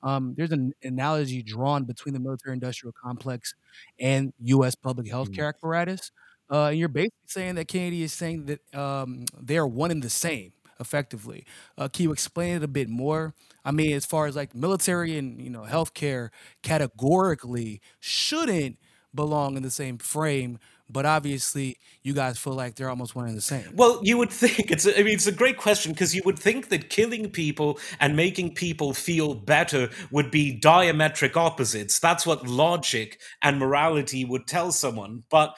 Um, 0.03 0.35
there's 0.37 0.51
an 0.51 0.73
analogy 0.83 1.41
drawn 1.41 1.83
between 1.85 2.13
the 2.13 2.19
military 2.19 2.53
industrial 2.53 2.93
complex 2.93 3.55
and 3.99 4.33
U.S. 4.41 4.75
public 4.75 5.09
health 5.09 5.33
care 5.33 5.45
mm. 5.45 5.49
apparatus. 5.49 6.11
Uh, 6.49 6.67
and 6.67 6.79
you're 6.79 6.87
basically 6.87 7.17
saying 7.25 7.55
that 7.55 7.67
Kennedy 7.67 8.03
is 8.03 8.13
saying 8.13 8.45
that 8.45 8.75
um, 8.77 9.25
they 9.39 9.57
are 9.57 9.67
one 9.67 9.91
and 9.91 10.03
the 10.03 10.09
same 10.09 10.53
effectively. 10.79 11.45
Uh, 11.77 11.87
can 11.87 12.03
you 12.03 12.11
explain 12.11 12.57
it 12.57 12.63
a 12.63 12.67
bit 12.67 12.89
more? 12.89 13.33
I 13.65 13.71
mean, 13.71 13.93
as 13.95 14.05
far 14.05 14.27
as 14.27 14.35
like 14.35 14.55
military 14.55 15.17
and 15.17 15.41
you 15.41 15.49
know 15.49 15.63
healthcare 15.63 16.29
categorically 16.61 17.81
shouldn't 17.99 18.77
belong 19.13 19.57
in 19.57 19.63
the 19.63 19.71
same 19.71 19.97
frame, 19.97 20.59
but 20.89 21.05
obviously 21.05 21.77
you 22.03 22.13
guys 22.13 22.37
feel 22.37 22.53
like 22.53 22.75
they're 22.75 22.89
almost 22.89 23.15
one 23.15 23.27
and 23.27 23.35
the 23.35 23.41
same. 23.41 23.69
Well, 23.73 23.99
you 24.03 24.17
would 24.17 24.29
think 24.31 24.71
it's. 24.71 24.85
A, 24.85 24.99
I 24.99 25.03
mean, 25.03 25.13
it's 25.13 25.27
a 25.27 25.31
great 25.31 25.57
question 25.57 25.91
because 25.91 26.15
you 26.15 26.21
would 26.25 26.39
think 26.39 26.69
that 26.69 26.89
killing 26.89 27.29
people 27.29 27.79
and 27.99 28.15
making 28.15 28.55
people 28.55 28.93
feel 28.93 29.35
better 29.35 29.89
would 30.11 30.31
be 30.31 30.59
diametric 30.59 31.35
opposites. 31.35 31.99
That's 31.99 32.25
what 32.25 32.47
logic 32.47 33.19
and 33.41 33.59
morality 33.59 34.25
would 34.25 34.47
tell 34.47 34.71
someone. 34.71 35.23
But 35.29 35.55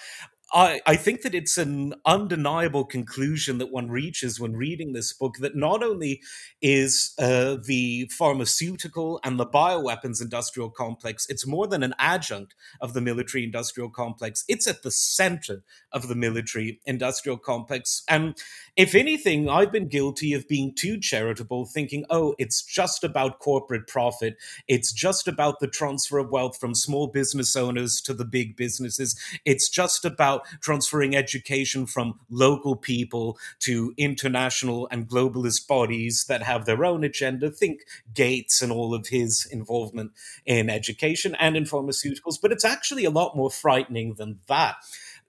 I, 0.53 0.81
I 0.85 0.95
think 0.95 1.21
that 1.21 1.35
it's 1.35 1.57
an 1.57 1.93
undeniable 2.05 2.85
conclusion 2.85 3.59
that 3.59 3.71
one 3.71 3.89
reaches 3.89 4.39
when 4.39 4.53
reading 4.55 4.93
this 4.93 5.13
book 5.13 5.35
that 5.39 5.55
not 5.55 5.83
only 5.83 6.21
is 6.61 7.13
uh, 7.19 7.57
the 7.63 8.09
pharmaceutical 8.17 9.19
and 9.23 9.39
the 9.39 9.45
bioweapons 9.45 10.21
industrial 10.21 10.69
complex, 10.69 11.27
it's 11.29 11.45
more 11.45 11.67
than 11.67 11.83
an 11.83 11.93
adjunct 11.99 12.55
of 12.81 12.93
the 12.93 13.01
military 13.01 13.43
industrial 13.43 13.89
complex. 13.89 14.43
It's 14.47 14.67
at 14.67 14.81
the 14.81 14.91
center 14.91 15.63
of 15.91 16.07
the 16.07 16.15
military 16.15 16.79
industrial 16.85 17.37
complex. 17.37 18.03
And 18.09 18.35
if 18.75 18.95
anything, 18.95 19.49
I've 19.49 19.71
been 19.71 19.87
guilty 19.87 20.33
of 20.33 20.47
being 20.47 20.73
too 20.75 20.99
charitable, 20.99 21.65
thinking, 21.65 22.05
oh, 22.09 22.33
it's 22.39 22.63
just 22.63 23.03
about 23.03 23.39
corporate 23.39 23.87
profit. 23.87 24.35
It's 24.67 24.91
just 24.91 25.27
about 25.27 25.59
the 25.59 25.67
transfer 25.67 26.17
of 26.17 26.31
wealth 26.31 26.57
from 26.59 26.73
small 26.73 27.07
business 27.07 27.55
owners 27.55 28.01
to 28.01 28.13
the 28.13 28.25
big 28.25 28.55
businesses. 28.55 29.19
It's 29.45 29.69
just 29.69 30.05
about 30.05 30.38
about 30.39 30.61
transferring 30.61 31.15
education 31.15 31.85
from 31.85 32.19
local 32.29 32.75
people 32.75 33.37
to 33.59 33.93
international 33.97 34.87
and 34.91 35.07
globalist 35.07 35.67
bodies 35.67 36.25
that 36.27 36.43
have 36.43 36.65
their 36.65 36.85
own 36.85 37.03
agenda. 37.03 37.49
Think 37.51 37.81
Gates 38.13 38.61
and 38.61 38.71
all 38.71 38.93
of 38.93 39.07
his 39.07 39.47
involvement 39.51 40.11
in 40.45 40.69
education 40.69 41.35
and 41.39 41.55
in 41.55 41.63
pharmaceuticals. 41.63 42.37
But 42.41 42.51
it's 42.51 42.65
actually 42.65 43.05
a 43.05 43.09
lot 43.09 43.35
more 43.35 43.51
frightening 43.51 44.15
than 44.15 44.39
that 44.47 44.75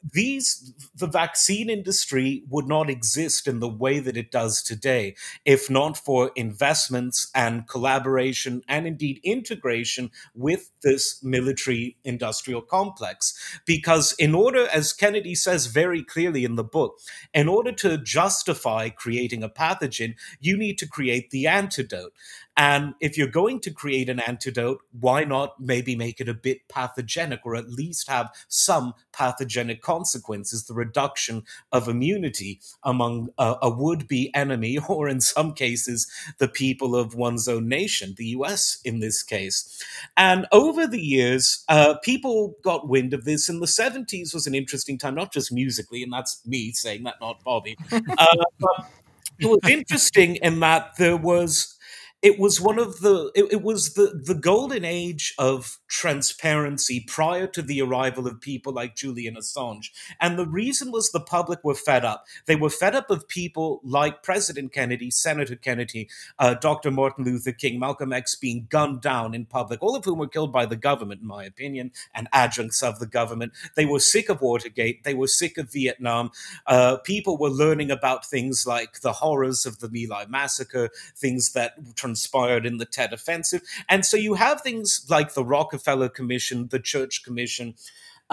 these 0.03 0.73
the 0.95 1.07
vaccine 1.07 1.69
industry 1.69 2.43
would 2.49 2.67
not 2.67 2.89
exist 2.89 3.47
in 3.47 3.61
the 3.61 3.69
way 3.69 3.99
that 3.99 4.17
it 4.17 4.31
does 4.31 4.63
today 4.63 5.15
if 5.45 5.69
not 5.69 5.97
for 5.97 6.31
investments 6.37 7.31
and 7.35 7.69
collaboration 7.69 8.63
and 8.69 8.87
indeed 8.87 9.21
integration 9.23 10.11
with 10.35 10.71
this 10.83 11.23
military 11.23 11.97
industrial 12.05 12.63
complex. 12.63 13.35
Because 13.67 14.13
in 14.19 14.35
order 14.35 14.69
as 14.73 14.93
kennedy 14.93 15.35
says 15.35 15.67
very 15.67 16.03
clearly 16.03 16.45
in 16.45 16.55
the 16.57 16.65
book 16.65 16.99
in 17.35 17.49
order 17.49 17.73
to 17.73 17.99
justify 17.99 18.89
creating 18.89 19.43
a 19.43 19.49
pathogen 19.49 20.15
you 20.41 20.57
need 20.57 20.79
to 20.79 20.89
create 20.89 21.31
the 21.31 21.47
antidote 21.47 22.13
and 22.57 22.95
if 23.01 23.17
you're 23.17 23.29
going 23.29 23.61
to 23.61 23.71
create 23.71 24.09
an 24.09 24.21
antidote, 24.21 24.81
why 24.99 25.25
not 25.25 25.61
maybe 25.61 25.97
make 25.97 26.21
it 26.21 26.29
a 26.29 26.35
bit 26.35 26.69
pathogenic 26.69 27.41
or 27.45 27.57
at 27.57 27.71
least 27.71 28.09
have 28.09 28.31
some 28.49 28.95
pathogenic 29.13 29.83
consequences, 29.83 30.65
the 30.67 30.75
reduction 30.75 31.45
of 31.73 31.89
immunity 31.89 32.61
among 32.83 33.31
a, 33.39 33.57
a 33.63 33.71
would 33.71 34.07
be 34.09 34.35
enemy, 34.35 34.79
or 34.89 35.09
in 35.09 35.21
some 35.21 35.53
cases, 35.55 36.11
the 36.39 36.49
people 36.49 36.97
of 36.97 37.15
one's 37.15 37.49
own 37.49 37.69
nation, 37.69 38.15
the 38.17 38.27
US 38.27 38.79
in 38.85 39.01
this 39.01 39.23
case. 39.23 39.83
And 40.17 40.47
over 40.53 40.87
the 40.87 41.01
years, 41.01 41.65
uh, 41.69 41.95
people 42.03 42.57
got 42.63 42.89
wind 42.89 43.15
of 43.15 43.25
this. 43.25 43.49
In 43.49 43.61
the 43.61 43.67
70s 43.67 44.35
was 44.35 44.47
an 44.47 44.55
interesting 44.55 44.99
time, 44.99 45.15
not 45.15 45.33
just 45.33 45.53
musically, 45.53 46.03
and 46.03 46.13
that's 46.13 46.41
me 46.47 46.73
saying 46.73 47.05
that, 47.05 47.17
not 47.21 47.43
Bobby. 47.45 47.77
Uh, 48.19 48.45
but 48.59 48.91
it 49.39 49.47
was 49.47 49.61
interesting 49.71 50.37
in 50.37 50.61
that 50.61 50.97
there 50.99 51.17
was 51.17 51.79
it 52.23 52.39
was 52.39 52.61
one 52.61 52.79
of 52.79 53.01
the 53.01 53.33
it, 53.35 53.53
it, 53.53 53.63
was 53.63 53.95
the 53.95 54.21
the 54.25 54.35
golden 54.35 54.85
age 54.85 55.35
of 55.39 55.80
transparency 55.91 57.01
prior 57.01 57.47
to 57.49 57.61
the 57.61 57.83
arrival 57.83 58.27
of 58.27 58.41
people 58.41 58.73
like 58.73 58.95
Julian 58.95 59.35
Assange 59.35 59.91
and 60.21 60.39
the 60.39 60.47
reason 60.47 60.93
was 60.93 61.11
the 61.11 61.21
public 61.21 61.63
were 61.65 61.75
fed 61.75 62.05
up 62.05 62.27
they 62.47 62.57
were 62.57 62.71
fed 62.71 62.95
up 62.95 63.11
of 63.11 63.29
people 63.29 63.81
like 63.83 64.23
President 64.23 64.73
Kennedy 64.73 65.11
Senator 65.11 65.57
Kennedy 65.57 66.09
uh, 66.39 66.55
Dr. 66.55 66.91
Martin 66.91 67.25
Luther 67.25 67.53
King 67.53 67.81
Malcolm 67.81 68.13
X 68.13 68.37
being 68.37 68.67
gunned 68.71 69.01
down 69.01 69.35
in 69.35 69.45
public 69.45 69.83
all 69.83 69.97
of 69.97 70.05
whom 70.05 70.19
were 70.19 70.29
killed 70.29 70.53
by 70.53 70.65
the 70.65 70.77
government 70.77 71.23
in 71.23 71.27
my 71.27 71.45
opinion 71.45 71.91
and 72.15 72.29
adjuncts 72.33 72.83
of 72.83 73.01
the 73.01 73.07
government 73.07 73.53
they 73.75 73.85
were 73.85 74.01
sick 74.01 74.29
of 74.29 74.41
Watergate 74.41 75.03
they 75.05 75.15
were 75.15 75.27
sick 75.27 75.59
of 75.59 75.73
Vietnam 75.73 76.31
uh, 76.67 76.99
people 76.99 77.37
were 77.37 77.51
learning 77.51 77.91
about 77.91 78.25
things 78.25 78.65
like 78.67 79.01
the 79.01 79.15
horrors 79.15 79.67
of 79.67 79.81
the 79.81 79.89
My 79.89 80.19
Lai 80.19 80.27
massacre 80.27 80.91
things 81.17 81.53
that 81.53 81.75
transpired 81.97 82.67
in 82.67 82.79
the 82.79 82.85
Tet 82.85 83.13
Offensive. 83.13 83.63
And 83.89 84.05
so 84.05 84.17
you 84.17 84.35
have 84.35 84.61
things 84.61 85.07
like 85.09 85.35
the 85.35 85.45
Rockefeller 85.81 86.09
Commission, 86.09 86.69
the 86.69 86.79
Church 86.79 87.23
Commission, 87.25 87.75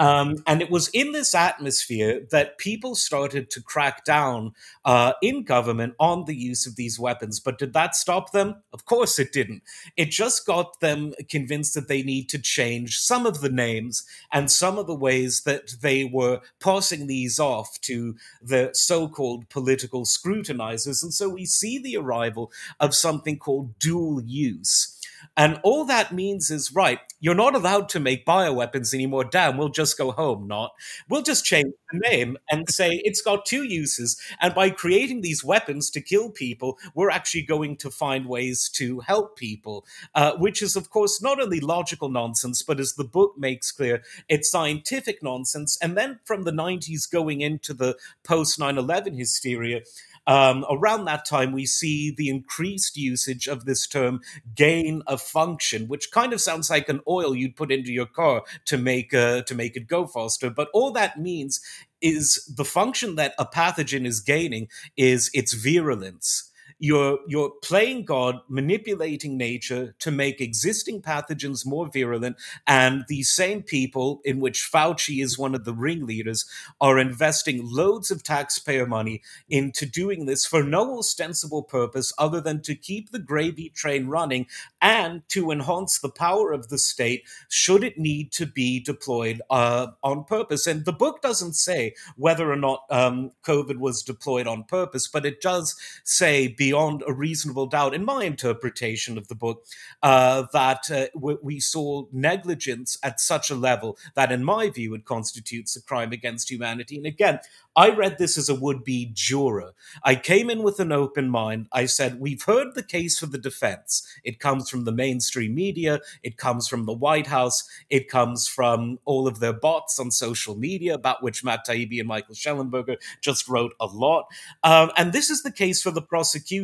um, 0.00 0.44
and 0.46 0.62
it 0.62 0.70
was 0.70 0.86
in 0.90 1.10
this 1.10 1.34
atmosphere 1.34 2.22
that 2.30 2.56
people 2.56 2.94
started 2.94 3.50
to 3.50 3.60
crack 3.60 4.04
down 4.04 4.52
uh, 4.84 5.14
in 5.20 5.42
government 5.42 5.94
on 5.98 6.24
the 6.26 6.36
use 6.36 6.66
of 6.66 6.76
these 6.76 7.00
weapons. 7.00 7.40
But 7.40 7.58
did 7.58 7.72
that 7.72 7.96
stop 7.96 8.30
them? 8.30 8.62
Of 8.72 8.84
course 8.84 9.18
it 9.18 9.32
didn't. 9.32 9.64
It 9.96 10.10
just 10.10 10.46
got 10.46 10.78
them 10.78 11.14
convinced 11.28 11.74
that 11.74 11.88
they 11.88 12.04
need 12.04 12.28
to 12.28 12.38
change 12.38 12.98
some 12.98 13.26
of 13.26 13.40
the 13.40 13.50
names 13.50 14.04
and 14.32 14.52
some 14.52 14.78
of 14.78 14.86
the 14.86 14.94
ways 14.94 15.42
that 15.42 15.74
they 15.80 16.04
were 16.04 16.42
passing 16.60 17.08
these 17.08 17.40
off 17.40 17.80
to 17.80 18.14
the 18.40 18.70
so 18.74 19.08
called 19.08 19.48
political 19.48 20.04
scrutinizers. 20.04 21.02
And 21.02 21.12
so 21.12 21.28
we 21.28 21.44
see 21.44 21.76
the 21.76 21.96
arrival 21.96 22.52
of 22.78 22.94
something 22.94 23.36
called 23.36 23.80
dual 23.80 24.22
use 24.22 24.94
and 25.38 25.60
all 25.62 25.84
that 25.84 26.12
means 26.12 26.50
is, 26.50 26.72
right, 26.74 26.98
you're 27.20 27.32
not 27.32 27.54
allowed 27.54 27.88
to 27.90 28.00
make 28.00 28.26
bioweapons 28.26 28.92
anymore. 28.92 29.22
Damn, 29.22 29.56
we'll 29.56 29.68
just 29.68 29.96
go 29.96 30.10
home, 30.10 30.48
not. 30.48 30.72
We'll 31.08 31.22
just 31.22 31.44
change 31.44 31.72
the 31.92 32.00
name 32.10 32.36
and 32.50 32.68
say 32.68 33.00
it's 33.04 33.22
got 33.22 33.46
two 33.46 33.62
uses. 33.62 34.20
And 34.40 34.52
by 34.52 34.70
creating 34.70 35.20
these 35.20 35.44
weapons 35.44 35.90
to 35.90 36.00
kill 36.00 36.30
people, 36.30 36.76
we're 36.92 37.10
actually 37.10 37.42
going 37.42 37.76
to 37.76 37.90
find 37.90 38.26
ways 38.26 38.68
to 38.70 38.98
help 38.98 39.36
people, 39.36 39.86
uh, 40.12 40.32
which 40.38 40.60
is, 40.60 40.74
of 40.74 40.90
course, 40.90 41.22
not 41.22 41.40
only 41.40 41.60
logical 41.60 42.08
nonsense, 42.08 42.64
but 42.64 42.80
as 42.80 42.94
the 42.94 43.04
book 43.04 43.34
makes 43.38 43.70
clear, 43.70 44.02
it's 44.28 44.50
scientific 44.50 45.22
nonsense. 45.22 45.78
And 45.80 45.96
then 45.96 46.18
from 46.24 46.42
the 46.42 46.52
90s 46.52 47.08
going 47.08 47.42
into 47.42 47.72
the 47.72 47.96
post 48.24 48.58
9 48.58 48.76
11 48.76 49.14
hysteria, 49.14 49.82
um, 50.28 50.66
around 50.70 51.06
that 51.06 51.24
time, 51.24 51.52
we 51.52 51.64
see 51.64 52.10
the 52.14 52.28
increased 52.28 52.98
usage 52.98 53.48
of 53.48 53.64
this 53.64 53.86
term 53.86 54.20
gain 54.54 55.02
of 55.06 55.22
function, 55.22 55.88
which 55.88 56.10
kind 56.12 56.34
of 56.34 56.40
sounds 56.40 56.68
like 56.68 56.90
an 56.90 57.00
oil 57.08 57.34
you'd 57.34 57.56
put 57.56 57.72
into 57.72 57.92
your 57.92 58.06
car 58.06 58.42
to 58.66 58.76
make 58.76 59.14
uh, 59.14 59.42
to 59.42 59.54
make 59.54 59.74
it 59.74 59.88
go 59.88 60.06
faster. 60.06 60.50
But 60.50 60.68
all 60.74 60.92
that 60.92 61.18
means 61.18 61.60
is 62.02 62.44
the 62.54 62.64
function 62.64 63.14
that 63.16 63.34
a 63.38 63.46
pathogen 63.46 64.06
is 64.06 64.20
gaining 64.20 64.68
is 64.98 65.30
its 65.32 65.54
virulence 65.54 66.47
you're 66.78 67.18
you're 67.26 67.52
playing 67.62 68.04
God, 68.04 68.40
manipulating 68.48 69.36
nature 69.36 69.94
to 69.98 70.10
make 70.10 70.40
existing 70.40 71.02
pathogens 71.02 71.66
more 71.66 71.88
virulent, 71.88 72.36
and 72.66 73.04
these 73.08 73.28
same 73.28 73.62
people, 73.62 74.20
in 74.24 74.40
which 74.40 74.68
Fauci 74.72 75.22
is 75.22 75.38
one 75.38 75.54
of 75.54 75.64
the 75.64 75.74
ringleaders, 75.74 76.44
are 76.80 76.98
investing 76.98 77.60
loads 77.64 78.10
of 78.10 78.22
taxpayer 78.22 78.86
money 78.86 79.22
into 79.48 79.86
doing 79.86 80.26
this 80.26 80.46
for 80.46 80.62
no 80.62 80.98
ostensible 80.98 81.62
purpose 81.62 82.12
other 82.18 82.40
than 82.40 82.62
to 82.62 82.74
keep 82.74 83.10
the 83.10 83.18
gravy 83.18 83.68
train 83.70 84.06
running 84.06 84.46
and 84.80 85.22
to 85.28 85.50
enhance 85.50 85.98
the 85.98 86.08
power 86.08 86.52
of 86.52 86.68
the 86.68 86.78
state 86.78 87.24
should 87.48 87.82
it 87.82 87.98
need 87.98 88.32
to 88.32 88.46
be 88.46 88.80
deployed 88.80 89.40
uh, 89.50 89.88
on 90.02 90.24
purpose. 90.24 90.66
And 90.66 90.84
the 90.84 90.92
book 90.92 91.22
doesn't 91.22 91.54
say 91.54 91.94
whether 92.16 92.50
or 92.50 92.56
not 92.56 92.84
um, 92.90 93.32
COVID 93.44 93.78
was 93.78 94.02
deployed 94.02 94.46
on 94.46 94.64
purpose, 94.64 95.08
but 95.08 95.26
it 95.26 95.40
does 95.40 95.76
say 96.04 96.48
be 96.48 96.67
beyond 96.68 97.02
a 97.06 97.12
reasonable 97.14 97.64
doubt, 97.64 97.94
in 97.94 98.04
my 98.04 98.24
interpretation 98.24 99.16
of 99.16 99.28
the 99.28 99.34
book, 99.34 99.64
uh, 100.02 100.44
that 100.52 100.90
uh, 100.90 101.06
we 101.18 101.58
saw 101.58 102.04
negligence 102.12 102.98
at 103.02 103.18
such 103.18 103.48
a 103.48 103.54
level 103.54 103.96
that, 104.14 104.30
in 104.30 104.44
my 104.44 104.68
view, 104.68 104.92
it 104.92 105.06
constitutes 105.06 105.74
a 105.76 105.82
crime 105.82 106.12
against 106.12 106.50
humanity. 106.50 106.98
And 106.98 107.06
again, 107.06 107.40
I 107.74 107.90
read 107.90 108.18
this 108.18 108.36
as 108.36 108.48
a 108.48 108.54
would 108.56 108.82
be 108.82 109.08
juror. 109.14 109.72
I 110.02 110.16
came 110.16 110.50
in 110.50 110.64
with 110.64 110.80
an 110.80 110.90
open 110.90 111.30
mind. 111.30 111.68
I 111.72 111.86
said, 111.86 112.18
We've 112.18 112.42
heard 112.42 112.74
the 112.74 112.82
case 112.82 113.18
for 113.18 113.26
the 113.26 113.38
defense. 113.38 114.04
It 114.24 114.40
comes 114.40 114.68
from 114.68 114.84
the 114.84 114.90
mainstream 114.90 115.54
media, 115.54 116.00
it 116.24 116.36
comes 116.36 116.66
from 116.66 116.86
the 116.86 116.92
White 116.92 117.28
House, 117.28 117.68
it 117.88 118.08
comes 118.08 118.48
from 118.48 118.98
all 119.04 119.28
of 119.28 119.38
their 119.38 119.52
bots 119.52 120.00
on 120.00 120.10
social 120.10 120.56
media, 120.56 120.94
about 120.94 121.22
which 121.22 121.44
Matt 121.44 121.66
Taibbi 121.66 122.00
and 122.00 122.08
Michael 122.08 122.34
Shellenberger 122.34 122.96
just 123.20 123.48
wrote 123.48 123.74
a 123.78 123.86
lot. 123.86 124.26
Um, 124.64 124.90
and 124.96 125.12
this 125.12 125.30
is 125.30 125.44
the 125.44 125.52
case 125.52 125.80
for 125.80 125.92
the 125.92 126.02
prosecution, 126.02 126.57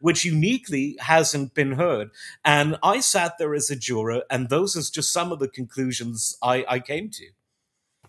which 0.00 0.24
uniquely 0.24 0.96
hasn't 1.00 1.54
been 1.54 1.72
heard. 1.72 2.10
And 2.44 2.76
I 2.82 3.00
sat 3.00 3.38
there 3.38 3.54
as 3.54 3.70
a 3.70 3.76
juror, 3.76 4.22
and 4.30 4.48
those 4.48 4.76
are 4.76 4.92
just 4.92 5.12
some 5.12 5.32
of 5.32 5.38
the 5.38 5.48
conclusions 5.48 6.36
I, 6.42 6.64
I 6.68 6.78
came 6.78 7.10
to. 7.10 7.26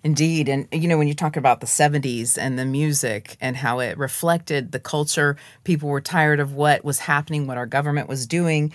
Indeed. 0.04 0.50
And, 0.50 0.68
you 0.72 0.88
know, 0.88 1.00
when 1.00 1.08
you 1.08 1.16
talk 1.16 1.36
about 1.36 1.62
the 1.62 1.66
70s 1.66 2.38
and 2.38 2.60
the 2.60 2.66
music 2.66 3.38
and 3.42 3.58
how 3.58 3.80
it 3.80 3.98
reflected 3.98 4.72
the 4.72 4.80
culture, 4.80 5.36
people 5.64 5.90
were 5.90 6.00
tired 6.00 6.40
of 6.40 6.54
what 6.54 6.86
was 6.86 7.00
happening, 7.00 7.48
what 7.48 7.58
our 7.58 7.66
government 7.66 8.08
was 8.08 8.28
doing. 8.28 8.72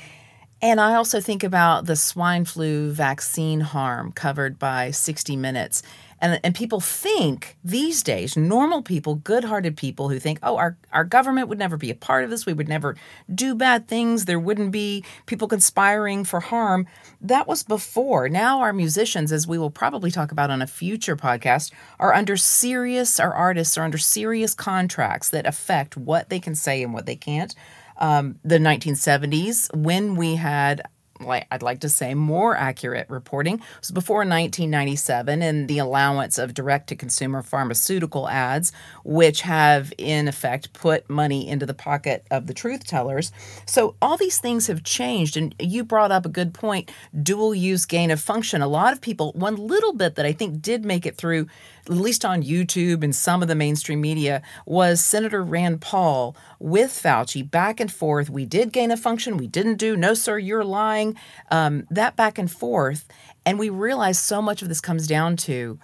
And 0.60 0.80
I 0.80 0.96
also 0.96 1.20
think 1.20 1.44
about 1.44 1.86
the 1.86 1.94
swine 1.94 2.44
flu 2.44 2.90
vaccine 2.90 3.60
harm 3.60 4.10
covered 4.10 4.58
by 4.58 4.90
60 4.90 5.36
Minutes 5.36 5.82
and, 6.20 6.38
and 6.44 6.54
people 6.54 6.80
think 6.80 7.56
these 7.64 8.02
days, 8.02 8.36
normal 8.36 8.82
people, 8.82 9.14
good 9.16 9.44
hearted 9.44 9.76
people 9.76 10.08
who 10.10 10.18
think, 10.18 10.38
oh, 10.42 10.56
our, 10.56 10.76
our 10.92 11.04
government 11.04 11.48
would 11.48 11.58
never 11.58 11.76
be 11.76 11.90
a 11.90 11.94
part 11.94 12.24
of 12.24 12.30
this. 12.30 12.44
We 12.44 12.52
would 12.52 12.68
never 12.68 12.96
do 13.34 13.54
bad 13.54 13.88
things. 13.88 14.26
There 14.26 14.38
wouldn't 14.38 14.70
be 14.70 15.04
people 15.26 15.48
conspiring 15.48 16.24
for 16.24 16.40
harm. 16.40 16.86
That 17.20 17.48
was 17.48 17.62
before. 17.62 18.28
Now, 18.28 18.60
our 18.60 18.72
musicians, 18.72 19.32
as 19.32 19.46
we 19.46 19.58
will 19.58 19.70
probably 19.70 20.10
talk 20.10 20.30
about 20.30 20.50
on 20.50 20.60
a 20.60 20.66
future 20.66 21.16
podcast, 21.16 21.72
are 21.98 22.12
under 22.12 22.36
serious, 22.36 23.18
our 23.18 23.32
artists 23.32 23.78
are 23.78 23.84
under 23.84 23.98
serious 23.98 24.54
contracts 24.54 25.30
that 25.30 25.46
affect 25.46 25.96
what 25.96 26.28
they 26.28 26.40
can 26.40 26.54
say 26.54 26.82
and 26.82 26.92
what 26.92 27.06
they 27.06 27.16
can't. 27.16 27.54
Um, 27.96 28.38
the 28.44 28.58
1970s, 28.58 29.74
when 29.76 30.16
we 30.16 30.36
had 30.36 30.82
like 31.20 31.46
I'd 31.50 31.62
like 31.62 31.80
to 31.80 31.88
say 31.88 32.14
more 32.14 32.56
accurate 32.56 33.08
reporting. 33.08 33.54
It 33.54 33.80
was 33.80 33.90
before 33.90 34.18
1997 34.18 35.42
and 35.42 35.68
the 35.68 35.78
allowance 35.78 36.38
of 36.38 36.54
direct 36.54 36.88
to 36.88 36.96
consumer 36.96 37.42
pharmaceutical 37.42 38.28
ads 38.28 38.72
which 39.04 39.42
have 39.42 39.92
in 39.98 40.28
effect 40.28 40.72
put 40.72 41.08
money 41.08 41.48
into 41.48 41.66
the 41.66 41.74
pocket 41.74 42.26
of 42.30 42.46
the 42.46 42.54
truth 42.54 42.86
tellers. 42.86 43.32
So 43.66 43.96
all 44.00 44.16
these 44.16 44.38
things 44.38 44.66
have 44.66 44.82
changed 44.82 45.36
and 45.36 45.54
you 45.58 45.84
brought 45.84 46.12
up 46.12 46.26
a 46.26 46.30
good 46.30 46.54
point. 46.54 46.90
Dual 47.22 47.54
use 47.54 47.86
gain 47.86 48.10
of 48.10 48.20
function. 48.20 48.62
A 48.62 48.68
lot 48.68 48.92
of 48.92 49.00
people 49.00 49.32
one 49.32 49.56
little 49.56 49.92
bit 49.92 50.16
that 50.16 50.26
I 50.26 50.32
think 50.32 50.62
did 50.62 50.84
make 50.84 51.06
it 51.06 51.16
through 51.16 51.46
at 51.90 51.96
least 51.96 52.24
on 52.24 52.42
YouTube 52.42 53.02
and 53.02 53.14
some 53.14 53.42
of 53.42 53.48
the 53.48 53.54
mainstream 53.54 54.00
media, 54.00 54.42
was 54.64 55.00
Senator 55.00 55.42
Rand 55.42 55.80
Paul 55.80 56.36
with 56.58 56.90
Fauci 56.90 57.48
back 57.48 57.80
and 57.80 57.92
forth. 57.92 58.30
We 58.30 58.46
did 58.46 58.72
gain 58.72 58.90
a 58.90 58.96
function, 58.96 59.36
we 59.36 59.46
didn't 59.46 59.76
do. 59.76 59.96
No, 59.96 60.14
sir, 60.14 60.38
you're 60.38 60.64
lying. 60.64 61.16
Um, 61.50 61.86
that 61.90 62.16
back 62.16 62.38
and 62.38 62.50
forth. 62.50 63.08
And 63.44 63.58
we 63.58 63.70
realize 63.70 64.18
so 64.18 64.40
much 64.40 64.62
of 64.62 64.68
this 64.68 64.80
comes 64.80 65.06
down 65.06 65.36
to 65.38 65.78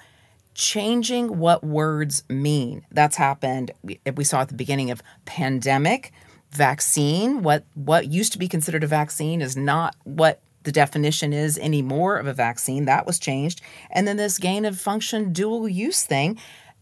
changing 0.54 1.38
what 1.38 1.64
words 1.64 2.24
mean. 2.28 2.86
That's 2.90 3.16
happened. 3.16 3.72
We 3.82 4.24
saw 4.24 4.40
at 4.40 4.48
the 4.48 4.54
beginning 4.54 4.90
of 4.90 5.02
pandemic, 5.24 6.12
vaccine. 6.50 7.42
What 7.42 7.64
what 7.74 8.06
used 8.08 8.32
to 8.32 8.38
be 8.38 8.48
considered 8.48 8.84
a 8.84 8.86
vaccine 8.86 9.42
is 9.42 9.56
not 9.56 9.96
what 10.04 10.40
the 10.66 10.72
definition 10.72 11.32
is 11.32 11.56
anymore 11.56 12.18
of 12.18 12.26
a 12.26 12.34
vaccine. 12.34 12.84
That 12.84 13.06
was 13.06 13.18
changed. 13.18 13.62
And 13.90 14.06
then 14.06 14.18
this 14.18 14.36
gain 14.36 14.66
of 14.66 14.78
function 14.78 15.32
dual 15.32 15.66
use 15.66 16.02
thing. 16.02 16.38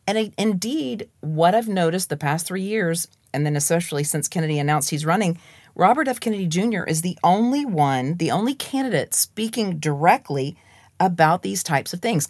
And 0.07 0.33
indeed, 0.37 1.09
what 1.21 1.55
I've 1.55 1.69
noticed 1.69 2.09
the 2.09 2.17
past 2.17 2.47
three 2.47 2.63
years, 2.63 3.07
and 3.33 3.47
then 3.47 3.55
especially 3.55 4.03
since 4.03 4.27
Kennedy 4.27 4.59
announced 4.59 4.91
he's 4.91 5.07
running, 5.07 5.39
Robert 5.77 6.09
F. 6.09 6.21
Kennedy 6.21 6.47
Jr. 6.47 6.83
is 6.85 7.03
the 7.03 7.19
only 7.23 7.65
one, 7.65 8.17
the 8.17 8.31
only 8.31 8.55
candidate 8.55 9.15
speaking 9.15 9.79
directly 9.79 10.57
about 11.01 11.43
these 11.43 11.63
types 11.63 11.93
of 11.93 12.01
things. 12.01 12.29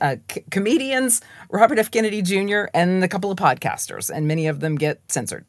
Uh, 0.00 0.16
comedians, 0.50 1.20
Robert 1.50 1.78
F. 1.78 1.90
Kennedy 1.90 2.22
Jr., 2.22 2.64
and 2.72 3.04
a 3.04 3.08
couple 3.08 3.30
of 3.30 3.38
podcasters, 3.38 4.10
and 4.10 4.26
many 4.26 4.46
of 4.46 4.60
them 4.60 4.76
get 4.76 5.00
censored. 5.08 5.44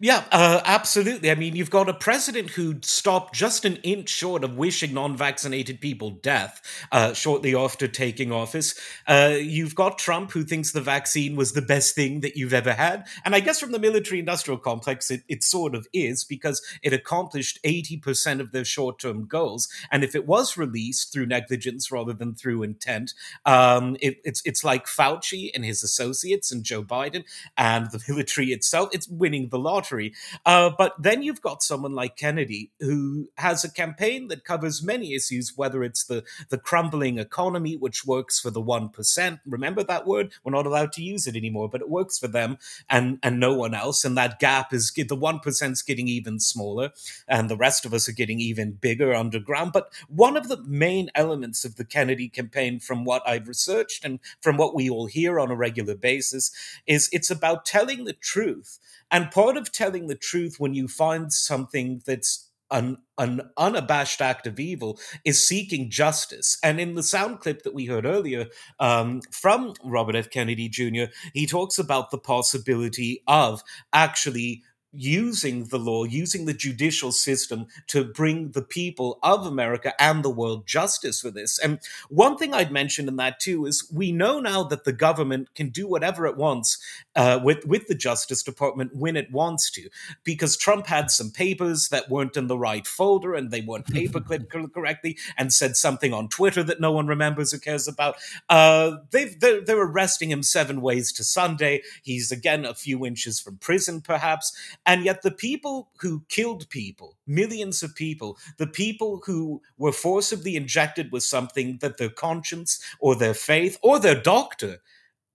Yeah, 0.00 0.24
uh, 0.32 0.60
absolutely. 0.64 1.30
I 1.30 1.36
mean, 1.36 1.54
you've 1.54 1.70
got 1.70 1.88
a 1.88 1.94
president 1.94 2.50
who 2.50 2.76
stopped 2.82 3.34
just 3.34 3.64
an 3.64 3.76
inch 3.76 4.08
short 4.08 4.42
of 4.42 4.56
wishing 4.56 4.92
non 4.92 5.16
vaccinated 5.16 5.80
people 5.80 6.10
death 6.10 6.60
uh, 6.90 7.12
shortly 7.12 7.54
after 7.54 7.86
taking 7.86 8.32
office. 8.32 8.74
Uh, 9.06 9.36
you've 9.38 9.76
got 9.76 9.98
Trump 9.98 10.32
who 10.32 10.42
thinks 10.42 10.72
the 10.72 10.80
vaccine 10.80 11.36
was 11.36 11.52
the 11.52 11.62
best 11.62 11.94
thing 11.94 12.20
that 12.20 12.36
you've 12.36 12.52
ever 12.52 12.72
had. 12.72 13.06
And 13.24 13.36
I 13.36 13.40
guess 13.40 13.60
from 13.60 13.70
the 13.70 13.78
military 13.78 14.18
industrial 14.18 14.58
complex, 14.58 15.08
it, 15.10 15.22
it 15.28 15.44
sort 15.44 15.76
of 15.76 15.86
is 15.92 16.24
because 16.24 16.60
it 16.82 16.92
accomplished 16.92 17.60
80% 17.64 18.40
of 18.40 18.50
their 18.50 18.64
short 18.64 18.98
term 18.98 19.26
goals. 19.26 19.68
And 19.92 20.02
if 20.02 20.16
it 20.16 20.26
was 20.26 20.56
released 20.56 21.12
through 21.12 21.26
negligence 21.26 21.92
rather 21.92 22.12
than 22.12 22.34
through 22.34 22.64
intent, 22.64 23.14
um, 23.46 23.96
it, 24.00 24.16
it's, 24.24 24.42
it's 24.44 24.64
like 24.64 24.86
Fauci 24.86 25.50
and 25.54 25.64
his 25.64 25.84
associates 25.84 26.50
and 26.50 26.64
Joe 26.64 26.82
Biden 26.82 27.24
and 27.56 27.88
the 27.92 28.02
military 28.08 28.48
itself. 28.48 28.88
It's 28.92 29.06
winning 29.06 29.48
the 29.52 29.58
lottery. 29.58 30.12
Uh, 30.44 30.70
but 30.76 31.00
then 31.00 31.22
you've 31.22 31.40
got 31.40 31.62
someone 31.62 31.92
like 31.94 32.16
Kennedy 32.16 32.72
who 32.80 33.28
has 33.38 33.62
a 33.62 33.70
campaign 33.70 34.26
that 34.28 34.44
covers 34.44 34.82
many 34.82 35.14
issues, 35.14 35.52
whether 35.54 35.84
it's 35.84 36.04
the, 36.04 36.24
the 36.48 36.58
crumbling 36.58 37.18
economy, 37.18 37.76
which 37.76 38.04
works 38.04 38.40
for 38.40 38.50
the 38.50 38.62
1%. 38.62 39.40
Remember 39.46 39.84
that 39.84 40.06
word? 40.06 40.32
We're 40.42 40.52
not 40.52 40.66
allowed 40.66 40.92
to 40.94 41.02
use 41.02 41.28
it 41.28 41.36
anymore, 41.36 41.68
but 41.68 41.82
it 41.82 41.88
works 41.88 42.18
for 42.18 42.26
them 42.26 42.58
and, 42.90 43.20
and 43.22 43.38
no 43.38 43.54
one 43.54 43.74
else. 43.74 44.04
And 44.04 44.16
that 44.18 44.40
gap 44.40 44.72
is 44.72 44.90
the 44.92 45.16
1% 45.16 45.72
is 45.72 45.82
getting 45.82 46.08
even 46.08 46.40
smaller, 46.40 46.90
and 47.28 47.48
the 47.48 47.56
rest 47.56 47.84
of 47.84 47.92
us 47.92 48.08
are 48.08 48.12
getting 48.12 48.40
even 48.40 48.72
bigger 48.72 49.14
underground. 49.14 49.72
But 49.72 49.92
one 50.08 50.36
of 50.36 50.48
the 50.48 50.62
main 50.62 51.10
elements 51.14 51.64
of 51.64 51.76
the 51.76 51.84
Kennedy 51.84 52.28
campaign, 52.28 52.80
from 52.80 53.04
what 53.04 53.22
I've 53.26 53.48
researched 53.48 54.04
and 54.04 54.18
from 54.40 54.56
what 54.56 54.74
we 54.74 54.88
all 54.88 55.06
hear 55.06 55.38
on 55.38 55.50
a 55.50 55.56
regular 55.56 55.94
basis, 55.94 56.50
is 56.86 57.08
it's 57.12 57.30
about 57.30 57.64
telling 57.64 58.04
the 58.04 58.12
truth 58.14 58.78
and 59.12 59.30
part 59.30 59.56
of 59.56 59.70
telling 59.70 60.08
the 60.08 60.16
truth 60.16 60.56
when 60.58 60.74
you 60.74 60.88
find 60.88 61.32
something 61.32 62.02
that's 62.06 62.48
an, 62.72 62.96
an 63.18 63.42
unabashed 63.58 64.20
act 64.20 64.46
of 64.46 64.58
evil 64.58 64.98
is 65.24 65.46
seeking 65.46 65.90
justice. 65.90 66.58
And 66.64 66.80
in 66.80 66.94
the 66.94 67.02
sound 67.02 67.40
clip 67.40 67.62
that 67.62 67.74
we 67.74 67.86
heard 67.86 68.06
earlier 68.06 68.46
um, 68.80 69.20
from 69.30 69.74
Robert 69.84 70.16
F. 70.16 70.30
Kennedy 70.30 70.68
Jr., 70.68 71.12
he 71.34 71.46
talks 71.46 71.78
about 71.78 72.10
the 72.10 72.18
possibility 72.18 73.22
of 73.28 73.62
actually 73.92 74.62
using 74.92 75.64
the 75.66 75.78
law, 75.78 76.04
using 76.04 76.44
the 76.44 76.52
judicial 76.52 77.12
system 77.12 77.66
to 77.86 78.04
bring 78.04 78.50
the 78.50 78.62
people 78.62 79.18
of 79.22 79.46
America 79.46 79.94
and 79.98 80.22
the 80.22 80.30
world 80.30 80.66
justice 80.66 81.20
for 81.20 81.30
this. 81.30 81.58
And 81.58 81.80
one 82.10 82.36
thing 82.36 82.52
I'd 82.52 82.70
mention 82.70 83.08
in 83.08 83.16
that 83.16 83.40
too 83.40 83.64
is 83.66 83.90
we 83.92 84.12
know 84.12 84.38
now 84.38 84.62
that 84.64 84.84
the 84.84 84.92
government 84.92 85.54
can 85.54 85.70
do 85.70 85.88
whatever 85.88 86.26
it 86.26 86.36
wants 86.36 86.78
uh, 87.16 87.40
with 87.42 87.66
with 87.66 87.86
the 87.86 87.94
Justice 87.94 88.42
Department 88.42 88.94
when 88.94 89.16
it 89.16 89.30
wants 89.32 89.70
to, 89.72 89.88
because 90.24 90.56
Trump 90.56 90.86
had 90.86 91.10
some 91.10 91.30
papers 91.30 91.88
that 91.90 92.10
weren't 92.10 92.36
in 92.36 92.46
the 92.46 92.58
right 92.58 92.86
folder 92.86 93.34
and 93.34 93.50
they 93.50 93.60
weren't 93.60 93.86
paperclipped 93.86 94.50
correctly, 94.74 95.16
and 95.36 95.52
said 95.52 95.76
something 95.76 96.12
on 96.12 96.28
Twitter 96.28 96.62
that 96.62 96.80
no 96.80 96.92
one 96.92 97.06
remembers 97.06 97.52
or 97.52 97.58
cares 97.58 97.88
about. 97.88 98.16
Uh, 98.48 98.96
they've 99.10 99.38
they're, 99.40 99.60
they're 99.60 99.82
arresting 99.82 100.30
him 100.30 100.42
seven 100.42 100.80
ways 100.80 101.12
to 101.12 101.24
Sunday. 101.24 101.82
He's 102.02 102.32
again 102.32 102.64
a 102.64 102.74
few 102.74 103.04
inches 103.04 103.40
from 103.40 103.56
prison, 103.56 104.00
perhaps 104.00 104.52
and 104.86 105.04
yet, 105.04 105.22
the 105.22 105.30
people 105.30 105.90
who 106.00 106.24
killed 106.28 106.68
people, 106.68 107.16
millions 107.26 107.82
of 107.82 107.94
people, 107.94 108.38
the 108.58 108.66
people 108.66 109.22
who 109.26 109.62
were 109.78 109.92
forcibly 109.92 110.56
injected 110.56 111.12
with 111.12 111.22
something 111.22 111.78
that 111.78 111.98
their 111.98 112.10
conscience 112.10 112.80
or 112.98 113.14
their 113.14 113.34
faith 113.34 113.78
or 113.82 113.98
their 113.98 114.20
doctor 114.20 114.78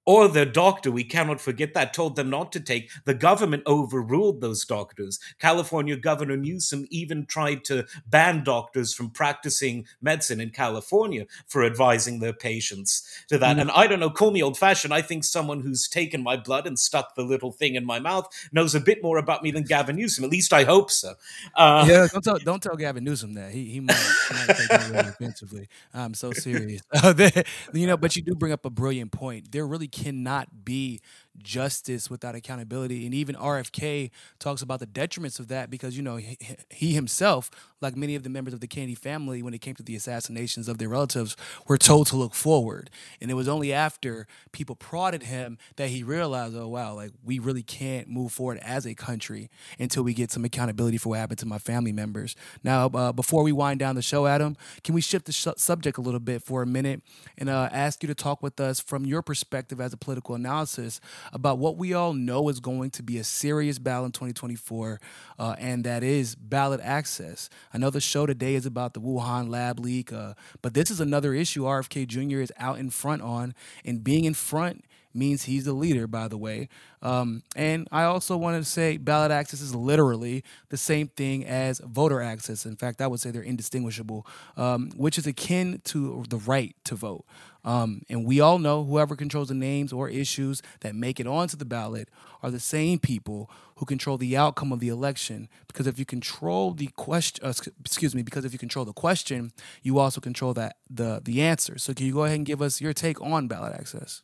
or 0.08 0.30
the 0.30 0.46
doctor, 0.46 0.90
we 0.90 1.04
cannot 1.04 1.42
forget 1.42 1.74
that, 1.74 1.94
told 1.94 2.16
them 2.16 2.30
not 2.30 2.54
to 2.54 2.62
take. 2.62 2.90
The 3.04 3.14
government 3.14 3.64
overruled 3.68 4.40
those 4.40 4.64
doctors. 4.64 5.20
California 5.38 5.98
Governor 5.98 6.38
Newsom 6.38 6.88
even 6.90 7.26
tried 7.26 7.66
to 7.66 7.86
ban 8.08 8.46
doctors 8.46 8.94
from 8.94 9.10
practicing 9.10 9.86
medicine 10.02 10.40
in 10.40 10.52
California 10.52 11.26
for 11.46 11.66
advising 11.66 12.20
their 12.20 12.32
patients 12.32 13.26
to 13.28 13.38
that. 13.38 13.58
Mm. 13.58 13.62
And 13.62 13.72
I 13.72 13.86
don't 13.86 14.00
know, 14.00 14.10
call 14.10 14.32
me 14.32 14.42
old 14.42 14.58
fashioned. 14.58 14.94
I 14.94 15.02
think 15.02 15.26
someone 15.26 15.60
who's 15.60 15.90
taken 15.90 16.24
my 16.24 16.38
blood 16.38 16.66
and 16.66 16.80
stuck 16.80 17.16
the 17.16 17.24
little 17.24 17.52
thing 17.52 17.76
in 17.76 17.84
my 17.84 18.00
mouth 18.00 18.30
knows 18.54 18.74
a 18.74 18.80
bit 18.80 19.04
more 19.04 19.18
about 19.18 19.44
me 19.44 19.52
than 19.52 19.64
Gavin 19.64 19.98
Newsom. 19.98 20.24
At 20.24 20.30
least 20.30 20.54
I 20.54 20.64
hope 20.64 20.90
so. 20.90 21.16
Uh, 21.54 21.86
yeah, 21.86 22.08
don't 22.10 22.24
tell, 22.24 22.40
don't 22.40 22.64
tell 22.64 22.78
Gavin 22.78 23.04
Newsom 23.04 23.34
that. 23.34 23.52
He, 23.52 23.66
he 23.66 23.80
might, 23.82 23.98
he 24.30 24.36
might 24.36 24.56
take 24.56 24.70
it 24.72 24.90
really 24.90 25.10
offensively. 25.10 25.68
I'm 25.94 26.14
so 26.14 26.32
serious. 26.32 26.82
you 27.74 27.88
know, 27.88 27.98
but 27.98 28.16
you 28.16 28.22
do 28.22 28.36
bring 28.36 28.54
up 28.54 28.64
a 28.64 28.70
brilliant 28.70 29.12
point. 29.12 29.52
There 29.52 29.68
really 29.68 29.90
cannot 30.04 30.64
be 30.66 31.02
justice 31.42 32.10
without 32.10 32.36
accountability. 32.36 33.06
And 33.06 33.14
even 33.14 33.36
RFK 33.36 34.12
talks 34.40 34.62
about 34.62 34.80
the 34.80 34.88
detriments 34.88 35.40
of 35.40 35.48
that 35.50 35.70
because, 35.70 35.96
you 35.96 36.04
know, 36.04 36.18
he, 36.18 36.38
he, 36.70 36.94
himself, 36.94 37.50
like 37.82 37.96
many 37.96 38.16
of 38.16 38.24
the 38.24 38.30
members 38.30 38.54
of 38.54 38.60
the 38.60 38.68
Kennedy 38.68 38.96
family, 38.96 39.42
when 39.44 39.54
it 39.54 39.62
came 39.62 39.76
to 39.76 39.84
the 39.84 39.96
assassinations 39.96 40.68
of 40.68 40.78
their 40.78 40.90
relatives, 40.90 41.36
were 41.68 41.78
told 41.78 42.08
to 42.08 42.16
look 42.16 42.34
forward. 42.34 42.90
And 43.22 43.30
it 43.30 43.36
was 43.36 43.48
only 43.48 43.72
after 43.72 44.28
people 44.52 44.76
prodded 44.76 45.24
him 45.24 45.58
that 45.76 45.90
he 45.90 46.04
realized, 46.04 46.56
oh, 46.56 46.68
wow, 46.68 46.96
like 46.96 47.12
we 47.24 47.40
really 47.40 47.64
can't 47.64 48.10
move 48.10 48.32
forward 48.32 48.60
as 48.60 48.86
a 48.86 48.96
country 48.96 49.50
until 49.80 50.04
we 50.04 50.14
get 50.14 50.32
some 50.32 50.46
accountability 50.46 50.98
for 50.98 51.10
what 51.10 51.20
happened 51.20 51.40
to 51.40 51.46
my 51.46 51.58
family 51.58 51.92
members. 51.92 52.36
Now, 52.64 52.88
uh, 52.88 53.12
before 53.12 53.44
we 53.44 53.52
wind 53.52 53.80
down 53.80 53.96
the 53.96 54.02
show, 54.02 54.26
Adam, 54.26 54.58
can 54.84 54.96
we 54.96 55.02
shift 55.02 55.26
the 55.26 55.32
sh- 55.32 55.48
subject 55.58 55.98
a 55.98 56.02
little 56.02 56.20
bit 56.20 56.42
for 56.42 56.62
a 56.62 56.66
minute 56.66 57.02
and 57.38 57.50
uh, 57.50 57.70
ask 57.72 58.02
you 58.04 58.08
to 58.08 58.16
talk 58.16 58.42
with 58.42 58.60
us 58.60 58.80
from 58.80 59.06
your 59.06 59.22
perspective 59.22 59.80
as 59.80 59.94
a 59.94 59.98
political 59.98 60.36
analysis 60.36 61.00
about 61.34 61.58
what 61.58 61.78
we 61.78 61.94
all 61.94 62.14
know 62.14 62.50
is 62.50 62.60
going 62.60 62.92
to 62.92 63.04
be 63.04 63.18
a 63.18 63.24
serious 63.24 63.80
battle 63.80 64.06
in 64.06 64.12
2024, 64.12 65.00
uh, 65.40 65.56
and 65.60 65.84
that 65.84 66.04
is 66.04 66.36
ballot 66.36 66.82
access. 66.84 67.50
The 67.88 68.02
show 68.02 68.26
today 68.26 68.56
is 68.56 68.66
about 68.66 68.94
the 68.94 69.00
Wuhan 69.00 69.50
lab 69.50 69.80
leak, 69.80 70.12
uh, 70.12 70.34
but 70.62 70.74
this 70.74 70.92
is 70.92 71.00
another 71.00 71.34
issue 71.34 71.64
RFK 71.64 72.06
Jr. 72.06 72.42
is 72.42 72.52
out 72.58 72.78
in 72.80 72.90
front 72.90 73.22
on, 73.22 73.56
and 73.86 74.04
being 74.04 74.26
in 74.26 74.34
front 74.34 74.84
means 75.18 75.44
he's 75.44 75.66
the 75.66 75.74
leader, 75.74 76.08
by 76.08 76.28
the 76.28 76.38
way. 76.38 76.70
Um, 77.02 77.44
and 77.56 77.88
I 77.92 78.04
also 78.04 78.38
wanted 78.38 78.60
to 78.60 78.66
say 78.66 78.98
ballot 78.98 79.32
access 79.32 79.62
is 79.62 79.76
literally 79.76 80.44
the 80.70 80.78
same 80.78 81.08
thing 81.08 81.46
as 81.46 81.80
voter 81.80 82.22
access. 82.22 82.66
In 82.66 82.76
fact, 82.76 83.02
I 83.02 83.08
would 83.08 83.20
say 83.20 83.32
they're 83.32 83.42
indistinguishable, 83.42 84.26
um, 84.56 84.92
which 84.96 85.18
is 85.18 85.28
akin 85.28 85.82
to 85.86 86.24
the 86.30 86.38
right 86.38 86.76
to 86.86 86.96
vote. 86.96 87.26
Um, 87.68 88.04
and 88.08 88.26
we 88.26 88.40
all 88.40 88.60
know 88.60 88.86
whoever 88.86 89.18
controls 89.18 89.50
the 89.50 89.54
names 89.54 89.92
or 89.92 90.08
issues 90.08 90.62
that 90.80 90.96
make 90.96 91.20
it 91.20 91.28
onto 91.28 91.58
the 91.58 91.66
ballot 91.66 92.08
are 92.42 92.50
the 92.50 92.62
same 92.62 92.98
people 92.98 93.52
who 93.76 93.86
control 93.86 94.18
the 94.18 94.38
outcome 94.38 94.72
of 94.72 94.80
the 94.80 94.88
election. 94.88 95.50
Because 95.68 95.86
if 95.86 96.00
you 96.00 96.06
control 96.06 96.72
the 96.72 96.88
question, 96.96 97.46
uh, 97.46 97.54
excuse 97.82 98.16
me, 98.16 98.24
because 98.24 98.46
if 98.46 98.54
you 98.54 98.58
control 98.58 98.86
the 98.86 98.94
question, 98.94 99.52
you 99.84 100.00
also 100.00 100.22
control 100.22 100.54
that 100.54 100.78
the 100.90 101.22
the 101.22 101.42
answer. 101.42 101.78
So 101.78 101.94
can 101.94 102.06
you 102.06 102.14
go 102.14 102.24
ahead 102.24 102.38
and 102.38 102.46
give 102.46 102.62
us 102.62 102.80
your 102.80 102.94
take 102.94 103.20
on 103.22 103.50
ballot 103.50 103.74
access? 103.74 104.24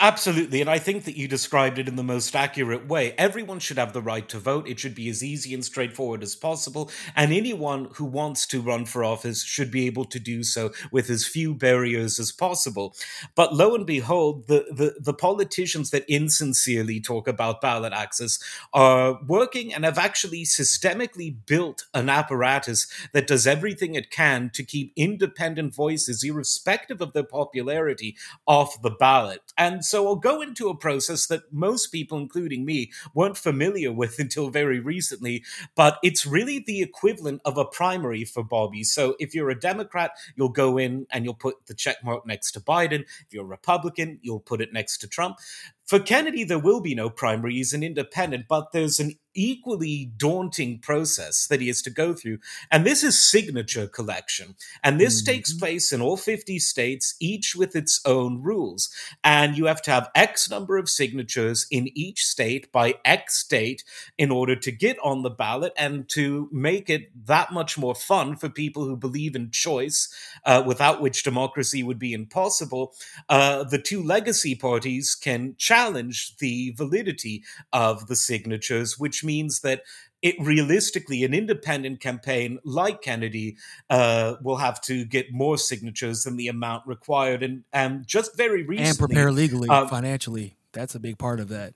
Absolutely. 0.00 0.60
And 0.60 0.68
I 0.70 0.78
think 0.78 1.04
that 1.04 1.16
you 1.16 1.26
described 1.26 1.78
it 1.78 1.88
in 1.88 1.96
the 1.96 2.02
most 2.02 2.34
accurate 2.36 2.86
way. 2.86 3.12
Everyone 3.16 3.58
should 3.58 3.78
have 3.78 3.92
the 3.92 4.02
right 4.02 4.28
to 4.28 4.38
vote. 4.38 4.68
It 4.68 4.78
should 4.78 4.94
be 4.94 5.08
as 5.08 5.22
easy 5.24 5.54
and 5.54 5.64
straightforward 5.64 6.22
as 6.22 6.34
possible. 6.34 6.90
And 7.14 7.32
anyone 7.32 7.88
who 7.94 8.04
wants 8.04 8.46
to 8.48 8.60
run 8.60 8.84
for 8.84 9.04
office 9.04 9.42
should 9.42 9.70
be 9.70 9.86
able 9.86 10.04
to 10.06 10.18
do 10.18 10.42
so 10.42 10.72
with 10.92 11.08
as 11.08 11.26
few 11.26 11.54
barriers 11.54 12.18
as 12.18 12.30
possible. 12.30 12.94
But 13.34 13.54
lo 13.54 13.74
and 13.74 13.86
behold, 13.86 14.46
the, 14.48 14.66
the, 14.70 14.96
the 15.00 15.14
politicians 15.14 15.90
that 15.90 16.04
insincerely 16.08 17.00
talk 17.00 17.26
about 17.26 17.60
ballot 17.60 17.92
access 17.92 18.38
are 18.74 19.18
working 19.26 19.72
and 19.72 19.84
have 19.84 19.98
actually 19.98 20.44
systemically 20.44 21.34
built 21.46 21.86
an 21.94 22.08
apparatus 22.08 22.86
that 23.12 23.26
does 23.26 23.46
everything 23.46 23.94
it 23.94 24.10
can 24.10 24.50
to 24.50 24.62
keep 24.62 24.92
independent 24.96 25.74
voices, 25.74 26.22
irrespective 26.22 27.00
of 27.00 27.12
their 27.14 27.22
popularity, 27.24 28.16
off 28.46 28.80
the 28.82 28.90
ballot. 28.90 29.45
And 29.58 29.84
so 29.84 30.06
I'll 30.06 30.16
go 30.16 30.42
into 30.42 30.68
a 30.68 30.76
process 30.76 31.26
that 31.26 31.52
most 31.52 31.88
people, 31.88 32.18
including 32.18 32.64
me, 32.64 32.90
weren't 33.14 33.38
familiar 33.38 33.92
with 33.92 34.18
until 34.18 34.50
very 34.50 34.80
recently, 34.80 35.44
but 35.74 35.98
it's 36.02 36.26
really 36.26 36.62
the 36.66 36.82
equivalent 36.82 37.40
of 37.44 37.56
a 37.58 37.64
primary 37.64 38.24
for 38.24 38.42
Bobby. 38.42 38.84
So 38.84 39.16
if 39.18 39.34
you're 39.34 39.50
a 39.50 39.58
Democrat, 39.58 40.12
you'll 40.34 40.50
go 40.50 40.78
in 40.78 41.06
and 41.10 41.24
you'll 41.24 41.34
put 41.34 41.66
the 41.66 41.74
check 41.74 41.96
mark 42.04 42.26
next 42.26 42.52
to 42.52 42.60
Biden. 42.60 43.00
If 43.02 43.26
you're 43.30 43.44
a 43.44 43.48
Republican, 43.48 44.18
you'll 44.22 44.40
put 44.40 44.60
it 44.60 44.72
next 44.72 44.98
to 44.98 45.08
Trump. 45.08 45.38
For 45.86 46.00
Kennedy, 46.00 46.42
there 46.42 46.58
will 46.58 46.80
be 46.80 46.94
no 46.94 47.08
primary. 47.08 47.54
He's 47.54 47.72
an 47.72 47.84
independent, 47.84 48.46
but 48.48 48.72
there's 48.72 48.98
an 48.98 49.12
equally 49.36 50.10
daunting 50.16 50.78
process 50.78 51.46
that 51.46 51.60
he 51.60 51.68
has 51.68 51.82
to 51.82 51.90
go 51.90 52.14
through. 52.14 52.38
And 52.70 52.84
this 52.84 53.04
is 53.04 53.20
signature 53.20 53.86
collection. 53.86 54.56
And 54.82 54.98
this 54.98 55.22
mm-hmm. 55.22 55.32
takes 55.32 55.52
place 55.52 55.92
in 55.92 56.00
all 56.00 56.16
50 56.16 56.58
states, 56.58 57.14
each 57.20 57.54
with 57.54 57.76
its 57.76 58.00
own 58.04 58.42
rules. 58.42 58.90
And 59.22 59.56
you 59.56 59.66
have 59.66 59.82
to 59.82 59.90
have 59.90 60.10
X 60.14 60.50
number 60.50 60.76
of 60.76 60.88
signatures 60.88 61.66
in 61.70 61.88
each 61.94 62.24
state 62.24 62.72
by 62.72 62.94
X 63.04 63.44
date 63.46 63.84
in 64.18 64.30
order 64.30 64.56
to 64.56 64.72
get 64.72 64.98
on 65.02 65.22
the 65.22 65.30
ballot 65.30 65.72
and 65.76 66.08
to 66.10 66.48
make 66.52 66.88
it 66.88 67.10
that 67.26 67.52
much 67.52 67.78
more 67.78 67.94
fun 67.94 68.36
for 68.36 68.48
people 68.48 68.84
who 68.84 68.96
believe 68.96 69.36
in 69.36 69.50
choice, 69.50 70.08
uh, 70.44 70.62
without 70.66 71.00
which 71.00 71.22
democracy 71.22 71.82
would 71.82 71.98
be 71.98 72.12
impossible. 72.12 72.94
Uh, 73.28 73.64
the 73.64 73.78
two 73.78 74.02
legacy 74.02 74.54
parties 74.54 75.14
can 75.14 75.54
challenge 75.58 76.36
the 76.38 76.72
validity 76.76 77.44
of 77.72 78.06
the 78.06 78.16
signatures, 78.16 78.98
which 78.98 79.24
means 79.26 79.60
that 79.60 79.82
it 80.22 80.34
realistically 80.40 81.24
an 81.24 81.34
independent 81.34 82.00
campaign 82.00 82.58
like 82.64 83.02
Kennedy 83.02 83.56
uh, 83.90 84.36
will 84.42 84.56
have 84.56 84.80
to 84.82 85.04
get 85.04 85.32
more 85.32 85.58
signatures 85.58 86.22
than 86.22 86.36
the 86.36 86.48
amount 86.48 86.86
required, 86.86 87.42
and 87.42 87.64
and 87.72 88.06
just 88.06 88.36
very 88.36 88.62
recently 88.62 88.90
and 88.90 88.98
prepare 88.98 89.30
legally, 89.30 89.68
uh, 89.68 89.86
financially. 89.86 90.56
That's 90.72 90.94
a 90.94 91.00
big 91.00 91.18
part 91.18 91.40
of 91.40 91.48
that 91.48 91.74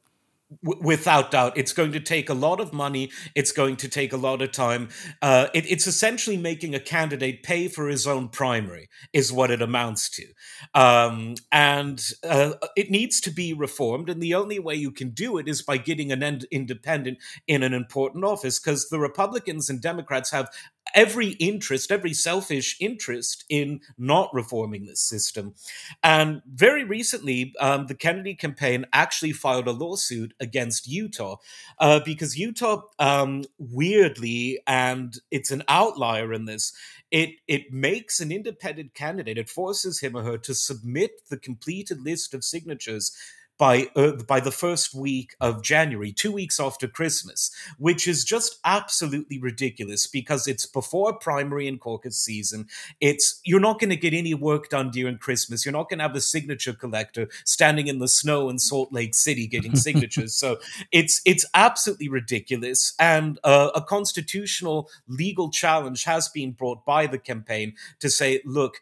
w- 0.63 0.83
without 0.83 1.31
doubt. 1.31 1.57
It's 1.57 1.73
going 1.73 1.93
to 1.93 2.01
take 2.01 2.29
a 2.29 2.35
lot 2.35 2.61
of 2.61 2.73
money. 2.73 3.11
It's 3.35 3.53
going 3.53 3.77
to 3.77 3.89
take 3.89 4.13
a 4.13 4.17
lot 4.17 4.43
of 4.43 4.53
time. 4.53 4.89
Uh, 5.23 5.49
it, 5.55 5.71
it's 5.71 5.87
essentially 5.87 6.37
making 6.37 6.75
a 6.75 6.81
candidate 6.81 7.43
pay 7.43 7.69
for 7.69 7.89
his 7.89 8.07
own 8.07 8.29
primary, 8.29 8.89
is 9.13 9.33
what 9.33 9.51
it 9.51 9.63
amounts 9.63 10.11
to. 10.11 10.25
Um, 10.75 11.35
and 11.51 12.03
uh, 12.23 12.53
it 12.77 12.91
needs 12.91 13.21
to 13.23 13.31
be 13.31 13.53
reformed. 13.53 14.11
And 14.11 14.23
the 14.23 14.35
only 14.35 14.59
way 14.59 14.75
you 14.75 14.91
can 14.91 15.11
do 15.11 15.39
it 15.39 15.49
is 15.49 15.63
by 15.63 15.77
getting 15.77 16.13
an 16.13 16.23
end- 16.23 16.47
independent 16.51 17.19
in 17.47 17.63
an 17.63 17.75
important 17.75 18.25
office, 18.25 18.59
because 18.59 18.89
the 18.89 18.99
Republicans 18.99 19.71
and 19.71 19.81
Democrats 19.81 20.31
have 20.31 20.49
every 20.95 21.31
interest, 21.33 21.91
every 21.91 22.13
selfish 22.13 22.77
interest 22.81 23.45
in 23.49 23.81
not 23.99 24.29
reforming 24.33 24.87
this 24.87 25.01
system. 25.01 25.55
And 26.03 26.43
very 26.47 26.85
recently, 26.85 27.55
um, 27.61 27.87
the 27.87 27.95
Kennedy 27.95 28.35
campaign 28.35 28.87
actually 28.93 29.33
filed 29.33 29.69
a 29.69 29.73
lawsuit 29.73 30.35
against 30.41 30.89
Utah 30.89 31.37
uh, 31.79 32.01
because 32.05 32.39
Utah, 32.39 32.83
um, 32.99 33.45
weirdly, 33.59 34.61
and 34.67 35.17
it's 35.31 35.51
an 35.51 35.63
outlier 35.69 36.33
in 36.33 36.45
this, 36.47 36.73
it 37.11 37.31
it 37.49 37.73
makes 37.73 38.21
an 38.21 38.31
independent 38.31 38.95
candidate. 38.95 39.39
It 39.39 39.51
forces 39.51 40.01
him 40.01 40.17
or 40.17 40.23
her 40.23 40.39
to 40.39 40.55
submit 40.55 41.29
the 41.29 41.37
completed 41.39 42.01
list 42.03 42.35
of 42.35 42.45
signatures 42.45 43.13
by 43.61 43.89
uh, 43.95 44.13
by 44.27 44.41
the 44.41 44.51
first 44.51 44.95
week 44.95 45.37
of 45.39 45.63
January, 45.63 46.13
two 46.13 46.33
weeks 46.33 46.59
after 46.59 46.89
Christmas, 46.89 47.51
which 47.77 48.09
is 48.09 48.25
just 48.25 48.59
absolutely 48.65 49.39
ridiculous 49.39 50.07
because 50.07 50.49
it's 50.49 50.65
before 50.65 51.13
primary 51.13 51.69
and 51.69 51.79
caucus 51.79 52.19
season. 52.19 52.67
It's 53.03 53.39
you're 53.45 53.61
not 53.61 53.79
going 53.79 53.91
to 53.91 53.97
get 53.97 54.15
any 54.15 54.33
work 54.33 54.71
done 54.71 54.91
during 54.91 55.19
Christmas. 55.19 55.67
You're 55.67 55.75
not 55.75 55.91
going 55.91 55.99
to 55.99 56.05
have 56.05 56.17
a 56.17 56.23
signature 56.23 56.73
collector 56.73 57.29
standing 57.45 57.87
in 57.87 57.99
the 57.99 58.09
snow 58.09 58.49
in 58.49 58.59
Salt 58.59 58.95
Lake 58.95 59.15
City 59.15 59.47
getting 59.47 59.77
signatures. 59.89 60.35
so 60.35 60.59
it's 60.91 61.21
it's 61.27 61.45
absolutely 61.53 62.09
ridiculous, 62.09 62.95
and 62.99 63.39
uh, 63.45 63.71
a 63.75 63.83
constitutional 63.83 64.89
legal 65.07 65.51
challenge 65.51 66.05
has 66.05 66.31
been 66.31 66.53
brought 66.53 66.87
by 66.87 67.07
the 67.07 67.19
campaign 67.19 67.75
to 67.99 68.09
say, 68.09 68.41
look, 68.47 68.81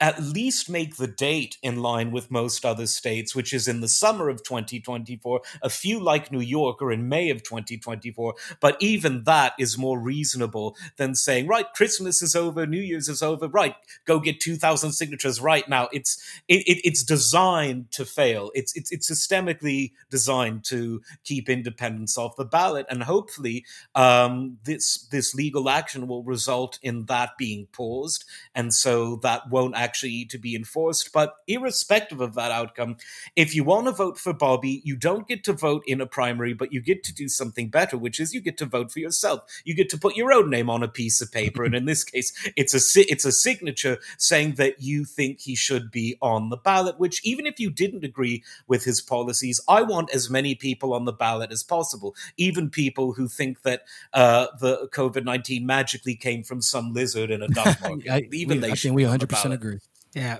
at 0.00 0.22
least 0.22 0.70
make 0.70 0.96
the 0.96 1.08
date 1.08 1.56
in 1.62 1.82
line 1.82 2.12
with 2.12 2.30
most 2.30 2.64
other 2.64 2.86
states, 2.86 3.34
which 3.34 3.52
is 3.52 3.66
in 3.66 3.80
the 3.80 3.88
summer 3.88 4.28
of 4.28 4.42
2024. 4.44 5.40
A 5.62 5.68
few, 5.68 5.98
like 5.98 6.30
New 6.30 6.40
York, 6.40 6.80
are 6.80 6.92
in 6.92 7.08
May 7.08 7.30
of 7.30 7.42
2024. 7.42 8.34
But 8.60 8.76
even 8.80 9.24
that 9.24 9.54
is 9.58 9.76
more 9.76 9.98
reasonable 9.98 10.76
than 10.96 11.14
saying, 11.14 11.48
right, 11.48 11.66
Christmas 11.74 12.22
is 12.22 12.36
over, 12.36 12.66
New 12.66 12.80
Year's 12.80 13.08
is 13.08 13.22
over, 13.22 13.48
right, 13.48 13.74
go 14.04 14.20
get 14.20 14.40
2,000 14.40 14.92
signatures 14.92 15.40
right 15.40 15.68
now. 15.68 15.88
It's 15.92 16.22
it, 16.46 16.60
it, 16.66 16.80
it's 16.84 17.02
designed 17.02 17.90
to 17.92 18.04
fail. 18.04 18.50
It's, 18.54 18.76
it's 18.76 18.92
it's 18.92 19.10
systemically 19.10 19.92
designed 20.10 20.64
to 20.66 21.02
keep 21.24 21.48
independence 21.48 22.16
off 22.16 22.36
the 22.36 22.44
ballot, 22.44 22.86
and 22.88 23.02
hopefully, 23.02 23.64
um, 23.94 24.58
this 24.64 25.06
this 25.10 25.34
legal 25.34 25.68
action 25.68 26.06
will 26.06 26.22
result 26.22 26.78
in 26.82 27.06
that 27.06 27.36
being 27.36 27.66
paused, 27.72 28.24
and 28.54 28.72
so 28.72 29.16
that 29.16 29.50
won't 29.50 29.74
actually 29.74 29.87
actually 29.88 30.26
to 30.26 30.38
be 30.38 30.54
enforced. 30.54 31.12
But 31.12 31.36
irrespective 31.46 32.20
of 32.20 32.34
that 32.34 32.50
outcome, 32.50 32.96
if 33.36 33.54
you 33.54 33.64
want 33.64 33.86
to 33.86 33.92
vote 33.92 34.18
for 34.18 34.34
Bobby, 34.34 34.82
you 34.84 34.96
don't 34.96 35.26
get 35.26 35.44
to 35.44 35.54
vote 35.54 35.82
in 35.86 36.00
a 36.02 36.06
primary, 36.06 36.52
but 36.52 36.72
you 36.72 36.80
get 36.80 37.02
to 37.04 37.14
do 37.14 37.28
something 37.28 37.68
better, 37.68 37.96
which 37.96 38.20
is 38.20 38.34
you 38.34 38.42
get 38.42 38.58
to 38.58 38.66
vote 38.66 38.92
for 38.92 39.00
yourself. 39.00 39.40
You 39.64 39.74
get 39.74 39.88
to 39.90 39.98
put 39.98 40.16
your 40.16 40.32
own 40.32 40.50
name 40.50 40.68
on 40.68 40.82
a 40.82 40.88
piece 40.88 41.22
of 41.22 41.32
paper, 41.32 41.64
and 41.64 41.74
in 41.74 41.86
this 41.86 42.04
case, 42.04 42.32
it's 42.54 42.74
a 42.74 43.00
it's 43.12 43.24
a 43.24 43.32
signature 43.32 43.98
saying 44.18 44.54
that 44.56 44.82
you 44.82 45.04
think 45.04 45.40
he 45.40 45.54
should 45.54 45.90
be 45.90 46.16
on 46.20 46.50
the 46.50 46.56
ballot. 46.56 46.98
Which 46.98 47.24
even 47.24 47.46
if 47.46 47.58
you 47.58 47.70
didn't 47.70 48.04
agree 48.04 48.44
with 48.66 48.84
his 48.84 49.00
policies, 49.00 49.60
I 49.68 49.82
want 49.82 50.14
as 50.14 50.28
many 50.28 50.54
people 50.54 50.92
on 50.92 51.06
the 51.06 51.12
ballot 51.12 51.50
as 51.50 51.62
possible, 51.62 52.14
even 52.36 52.68
people 52.68 53.14
who 53.14 53.26
think 53.28 53.62
that 53.62 53.82
uh, 54.12 54.48
the 54.60 54.88
COVID 54.92 55.24
nineteen 55.24 55.64
magically 55.64 56.14
came 56.14 56.42
from 56.42 56.60
some 56.60 56.92
lizard 56.92 57.30
in 57.30 57.42
a 57.42 57.48
duck 57.58 57.80
market. 57.80 58.10
I, 58.10 58.28
even 58.32 58.58
we, 58.58 58.66
they 58.66 58.72
I 58.72 58.74
think 58.74 58.94
we 58.94 59.04
100 59.04 59.28
percent 59.28 59.54
agree. 59.54 59.77
Yeah. 60.14 60.38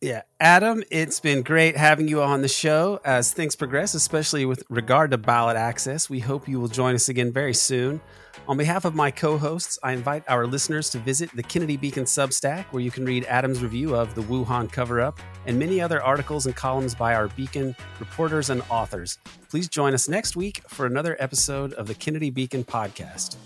Yeah. 0.00 0.22
Adam, 0.40 0.82
it's 0.90 1.20
been 1.20 1.42
great 1.42 1.76
having 1.76 2.06
you 2.06 2.22
on 2.22 2.42
the 2.42 2.48
show 2.48 3.00
as 3.04 3.32
things 3.32 3.56
progress, 3.56 3.94
especially 3.94 4.44
with 4.44 4.62
regard 4.68 5.10
to 5.12 5.18
ballot 5.18 5.56
access. 5.56 6.10
We 6.10 6.20
hope 6.20 6.48
you 6.48 6.60
will 6.60 6.68
join 6.68 6.94
us 6.94 7.08
again 7.08 7.32
very 7.32 7.54
soon. 7.54 8.00
On 8.46 8.56
behalf 8.56 8.84
of 8.84 8.94
my 8.94 9.10
co 9.10 9.38
hosts, 9.38 9.78
I 9.82 9.92
invite 9.92 10.22
our 10.28 10.46
listeners 10.46 10.90
to 10.90 10.98
visit 10.98 11.30
the 11.34 11.42
Kennedy 11.42 11.76
Beacon 11.76 12.04
Substack, 12.04 12.66
where 12.66 12.82
you 12.82 12.90
can 12.90 13.04
read 13.04 13.24
Adam's 13.24 13.62
review 13.62 13.96
of 13.96 14.14
the 14.14 14.22
Wuhan 14.22 14.70
cover 14.70 15.00
up 15.00 15.18
and 15.46 15.58
many 15.58 15.80
other 15.80 16.02
articles 16.02 16.46
and 16.46 16.54
columns 16.54 16.94
by 16.94 17.14
our 17.14 17.28
Beacon 17.28 17.74
reporters 17.98 18.50
and 18.50 18.62
authors. 18.68 19.18
Please 19.48 19.68
join 19.68 19.94
us 19.94 20.08
next 20.08 20.36
week 20.36 20.62
for 20.68 20.86
another 20.86 21.16
episode 21.18 21.72
of 21.72 21.86
the 21.86 21.94
Kennedy 21.94 22.30
Beacon 22.30 22.62
podcast. 22.62 23.36